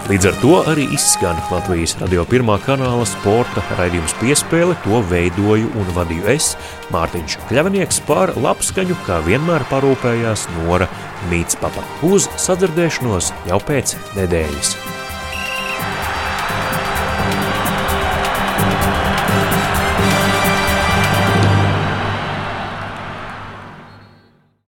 Līdz 0.09 0.25
ar 0.31 0.37
to 0.41 0.53
arī 0.71 0.87
izskan 0.97 1.37
Latvijas 1.53 1.93
radio 2.01 2.23
pirmā 2.25 2.55
kanāla 2.65 3.05
sporta 3.05 3.61
raidījums 3.77 4.15
piespēle. 4.17 4.73
To 4.87 5.03
veidoju 5.11 5.69
un 5.77 5.91
vadīju 5.93 6.31
es, 6.33 6.55
Mārtiņš 6.95 7.37
Kļavnieks, 7.51 8.01
par 8.09 8.33
labskaņu, 8.41 8.97
kā 9.05 9.21
vienmēr 9.29 9.69
parūpējās 9.69 10.47
Nora 10.63 10.89
Mītspapa. 11.29 11.85
Uz 12.09 12.31
sadzirdēšanos 12.41 13.35
jau 13.51 13.61
pēc 13.69 13.99
nedēļas. 14.17 14.98